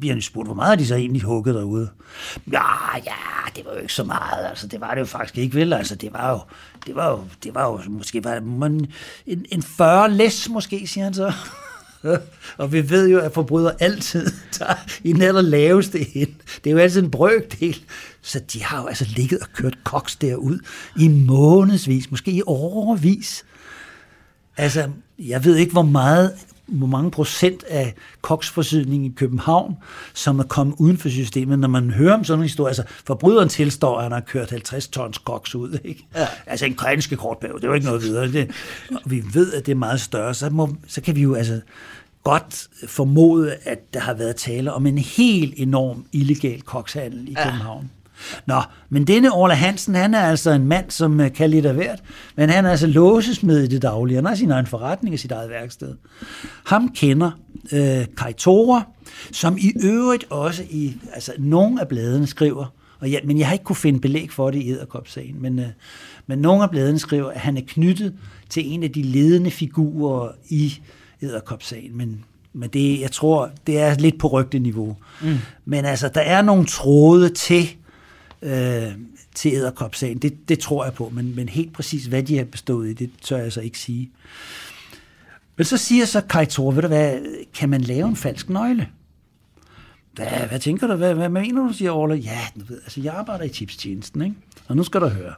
[0.00, 1.88] bliver han spurgt, hvor meget er de så egentlig hugget derude?
[2.52, 5.54] Ja, ja, det var jo ikke så meget, altså det var det jo faktisk ikke
[5.54, 6.40] vel, altså det var jo,
[6.86, 8.86] det var jo, det var jo måske var man,
[9.26, 11.32] en, en 40 læs måske, siger han så.
[12.58, 14.74] og vi ved jo, at forbryder altid tager
[15.04, 16.34] i den aller laveste ind.
[16.64, 17.84] Det er jo altid en brøkdel.
[18.22, 20.58] Så de har jo altså ligget og kørt koks derud
[20.98, 23.44] i månedsvis, måske i overvis.
[24.56, 26.32] Altså, jeg ved ikke, hvor meget
[26.66, 29.76] hvor mange procent af koksforsyningen i København,
[30.14, 32.70] som er kommet uden for systemet, når man hører om sådan en historie.
[32.70, 35.78] Altså, forbryderen tilstår, at han har kørt 50 tons koks ud.
[35.84, 36.06] Ikke?
[36.14, 36.26] Ja.
[36.46, 38.32] Altså en krænske kortbæv, det er jo ikke noget videre.
[38.32, 38.50] Det,
[39.06, 41.60] vi ved, at det er meget større, så, må, så kan vi jo altså
[42.24, 47.90] godt formode, at der har været tale om en helt enorm illegal kokshandel i København.
[48.46, 51.74] Nå, men denne Orla Hansen, han er altså en mand, som øh, kan lidt af
[51.74, 52.02] hvert,
[52.36, 54.16] men han er altså låsesmed i det daglige.
[54.16, 55.94] Han har sin egen forretning i sit eget værksted.
[56.66, 57.30] Ham kender
[57.72, 58.82] øh, Kai Tore,
[59.32, 62.66] som i øvrigt også i altså, nogle af bladene skriver,
[63.00, 65.66] og ja, men jeg har ikke kunne finde belæg for det i Æderkop-sagen, men, øh,
[66.26, 68.14] men nogle af bladene skriver, at han er knyttet
[68.48, 70.74] til en af de ledende figurer i
[71.22, 72.24] Æderkop-sagen, men
[72.56, 74.96] men det, jeg tror, det er lidt på rygteniveau.
[75.22, 75.36] Mm.
[75.64, 77.76] Men altså, der er nogle tråde til
[78.44, 78.92] øh,
[79.34, 80.18] til æderkopsagen.
[80.18, 83.10] Det, det tror jeg på, men, men helt præcis, hvad de har bestået i, det
[83.22, 84.10] tør jeg så ikke sige.
[85.56, 87.18] Men så siger så Kai Thor, ved du hvad,
[87.54, 88.88] kan man lave en falsk nøgle?
[90.12, 90.94] Hvad, hvad tænker du?
[90.94, 92.14] Hvad, hvad mener du, siger Orla?
[92.14, 94.36] Ja, du ved, altså, jeg arbejder i tipstjenesten, ikke?
[94.68, 95.34] og nu skal du høre.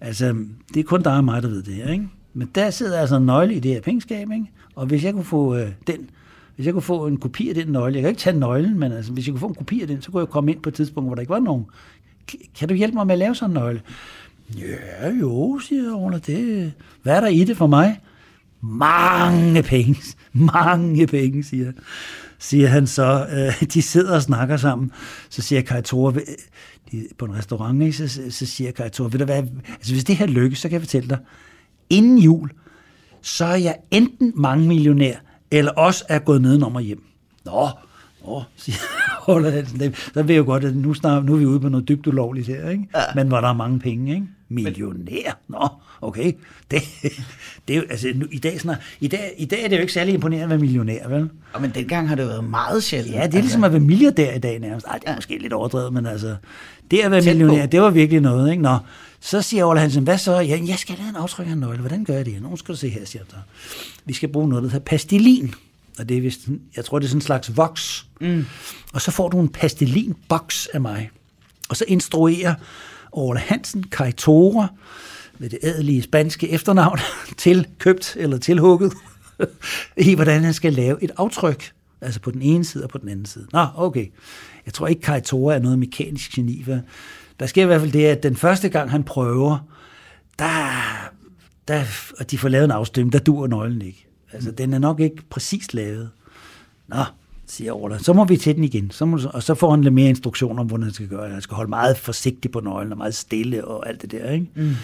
[0.00, 0.36] Altså,
[0.74, 2.08] det er kun dig og mig, der ved det her, ikke?
[2.34, 4.50] Men der sidder altså en nøgle i det her pengeskab, ikke?
[4.74, 6.10] Og hvis jeg kunne få øh, den,
[6.56, 8.92] hvis jeg kunne få en kopi af den nøgle, jeg kan ikke tage nøglen, men
[8.92, 10.68] altså, hvis jeg kunne få en kopi af den, så kunne jeg komme ind på
[10.68, 11.64] et tidspunkt, hvor der ikke var nogen
[12.58, 13.82] kan du hjælpe mig med at lave sådan en nøgle?
[14.58, 16.72] Ja, jo, siger Orla, det,
[17.02, 18.00] hvad er der i det for mig?
[18.60, 19.96] Mange penge,
[20.54, 21.72] mange penge, siger,
[22.38, 23.26] siger han så.
[23.32, 24.92] Øh, de sidder og snakker sammen.
[25.30, 26.14] Så siger Kai Tore,
[27.18, 28.08] på en restaurant, ikke?
[28.08, 30.72] Så, så siger Kai Tore, ved du hvad, altså hvis det her lykkes, så kan
[30.72, 31.18] jeg fortælle dig,
[31.90, 32.50] inden jul,
[33.22, 35.16] så er jeg enten mange millionær,
[35.50, 37.02] eller også er gået nedenom og hjem.
[37.44, 37.68] Nå,
[38.24, 38.78] Åh, siger
[39.26, 39.94] Holder Hansen.
[40.14, 42.06] Så ved jeg jo godt, at nu, snart, nu er vi ude på noget dybt
[42.06, 42.84] ulovligt her, ikke?
[42.94, 43.00] Ja.
[43.14, 44.26] Men hvor der er mange penge, ikke?
[44.48, 45.38] Millionær?
[45.48, 45.68] Nå,
[46.00, 46.32] okay.
[46.70, 46.82] Det,
[47.68, 49.80] det er jo, altså, nu, i, dag, snart, i, dag, i dag er det jo
[49.80, 51.30] ikke særlig imponerende at være millionær, vel?
[51.54, 53.14] Ja, men dengang har det været meget sjældent.
[53.14, 53.40] Ja, det er altså.
[53.40, 54.86] ligesom at være milliardær i dag nærmest.
[54.86, 56.36] Ej, det er måske lidt overdrevet, men altså,
[56.90, 57.70] det at være Tæt millionær, på.
[57.70, 58.62] det var virkelig noget, ikke?
[58.62, 58.78] Nå,
[59.20, 60.32] så siger Ola Hansen, hvad så?
[60.40, 61.78] Ja, jeg skal lave en aftryk af en nøgle.
[61.78, 62.42] Hvordan gør jeg det?
[62.42, 63.42] Nu skal du se her, siger han
[64.04, 65.54] Vi skal bruge noget, der hedder pastilin
[65.98, 66.40] og det er vist,
[66.76, 68.06] jeg tror, det er sådan en slags voks.
[68.20, 68.46] Mm.
[68.92, 71.10] Og så får du en pastelin-boks af mig.
[71.68, 72.54] Og så instruerer
[73.12, 74.68] Orla Hansen, Kai Tore,
[75.38, 76.98] med det adelige spanske efternavn,
[77.36, 78.92] til købt eller tilhugget,
[79.96, 81.72] i hvordan han skal lave et aftryk.
[82.00, 83.46] Altså på den ene side og på den anden side.
[83.52, 84.06] Nå, okay.
[84.66, 86.62] Jeg tror ikke, Kai Tore er noget mekanisk geni.
[86.64, 86.78] For
[87.40, 89.58] der sker i hvert fald det, at den første gang, han prøver,
[90.38, 91.10] der,
[91.68, 91.84] der,
[92.18, 94.06] og de får lavet en afstemning, der dur nøglen ikke.
[94.32, 96.10] Altså, den er nok ikke præcis lavet.
[96.88, 97.04] Nå,
[97.46, 97.98] siger Orla.
[97.98, 98.90] Så må vi til den igen.
[98.90, 101.32] Så må, og så får han lidt mere instruktioner om, hvordan han skal gøre det.
[101.32, 104.46] Han skal holde meget forsigtigt på nøglen, og meget stille og alt det der, ikke?
[104.54, 104.74] Mm.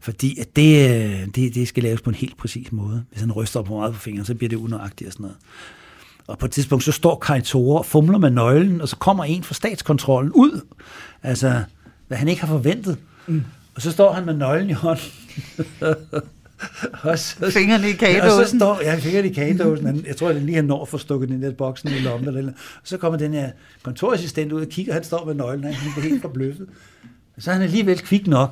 [0.00, 3.04] Fordi at det, øh, det, det skal laves på en helt præcis måde.
[3.10, 5.36] Hvis han ryster på meget på fingeren, så bliver det unøjagtigt og sådan noget.
[6.26, 9.24] Og på et tidspunkt, så står Kai Tore og fumler med nøglen, og så kommer
[9.24, 10.60] en fra statskontrollen ud.
[11.22, 11.62] Altså,
[12.08, 12.98] hvad han ikke har forventet.
[13.26, 13.44] Mm.
[13.74, 15.04] Og så står han med nøglen i hånden.
[17.02, 18.40] og så, fingrene i kagedåsen.
[18.40, 20.04] Og så står, ja, fingrene i kagedåsen.
[20.06, 22.36] Jeg tror, at lige han når at få stukket den der boksen i lommen.
[22.36, 23.50] Eller, og så kommer den her
[23.82, 26.68] kontorassistent ud og kigger, han står med nøglen, han bliver helt forbløffet.
[27.38, 28.50] Så er han alligevel kvik nok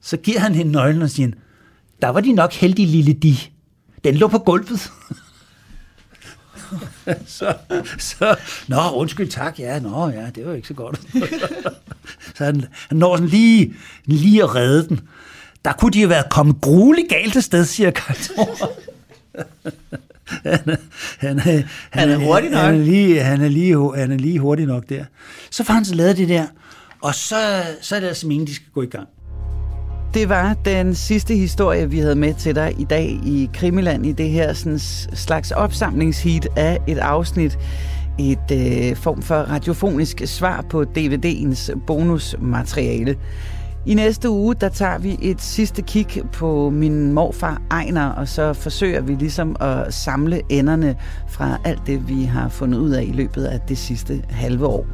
[0.00, 1.30] Så giver han hende nøglen og siger,
[2.02, 3.36] der var de nok heldige lille de.
[4.04, 4.90] Den lå på gulvet.
[7.26, 7.54] så,
[7.98, 8.36] så,
[8.68, 11.00] nå, undskyld, tak, ja, nå, ja, det var ikke så godt.
[12.36, 13.74] så han, han når sådan lige,
[14.04, 15.00] lige at redde den.
[15.64, 18.16] Der kunne de jo være kommet grueligt galt af sted, siger Karl
[20.44, 20.76] han,
[21.18, 22.60] han, han, han er hurtig nok.
[22.60, 25.04] Han er, lige, han, er lige, han er lige hurtig nok der.
[25.50, 26.46] Så får han så lavet det der,
[27.02, 27.36] og så,
[27.80, 29.08] så er det altså meningen, de skal gå i gang.
[30.14, 34.12] Det var den sidste historie, vi havde med til dig i dag i Krimiland, i
[34.12, 34.78] det her sådan,
[35.14, 37.58] slags opsamlingsheat af et afsnit.
[38.18, 43.16] Et øh, form for radiofonisk svar på DVD'ens bonusmateriale.
[43.86, 48.52] I næste uge, der tager vi et sidste kig på min morfar Ejner, og så
[48.52, 50.96] forsøger vi ligesom at samle enderne
[51.28, 54.86] fra alt det, vi har fundet ud af i løbet af det sidste halve år.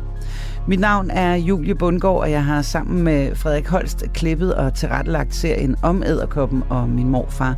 [0.69, 5.35] Mit navn er Julie Bundgaard, og jeg har sammen med Frederik Holst klippet og tilrettelagt
[5.35, 7.57] serien om æderkoppen og min morfar.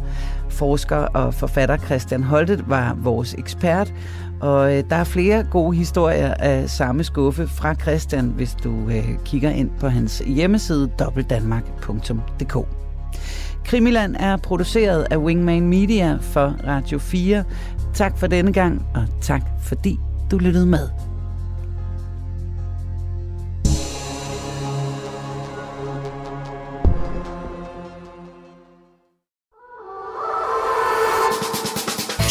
[0.49, 3.95] Forsker og forfatter Christian Holtet var vores ekspert,
[4.41, 9.09] og øh, der er flere gode historier af samme skuffe fra Christian, hvis du øh,
[9.25, 12.69] kigger ind på hans hjemmeside dobbeltdanmark.dk.
[13.65, 17.45] Krimiland er produceret af Wingman Media for Radio 4.
[17.95, 19.99] Tak for denne gang, og tak fordi
[20.31, 20.89] du lyttede med.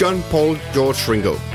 [0.02, 1.55] John Paul George Ringo.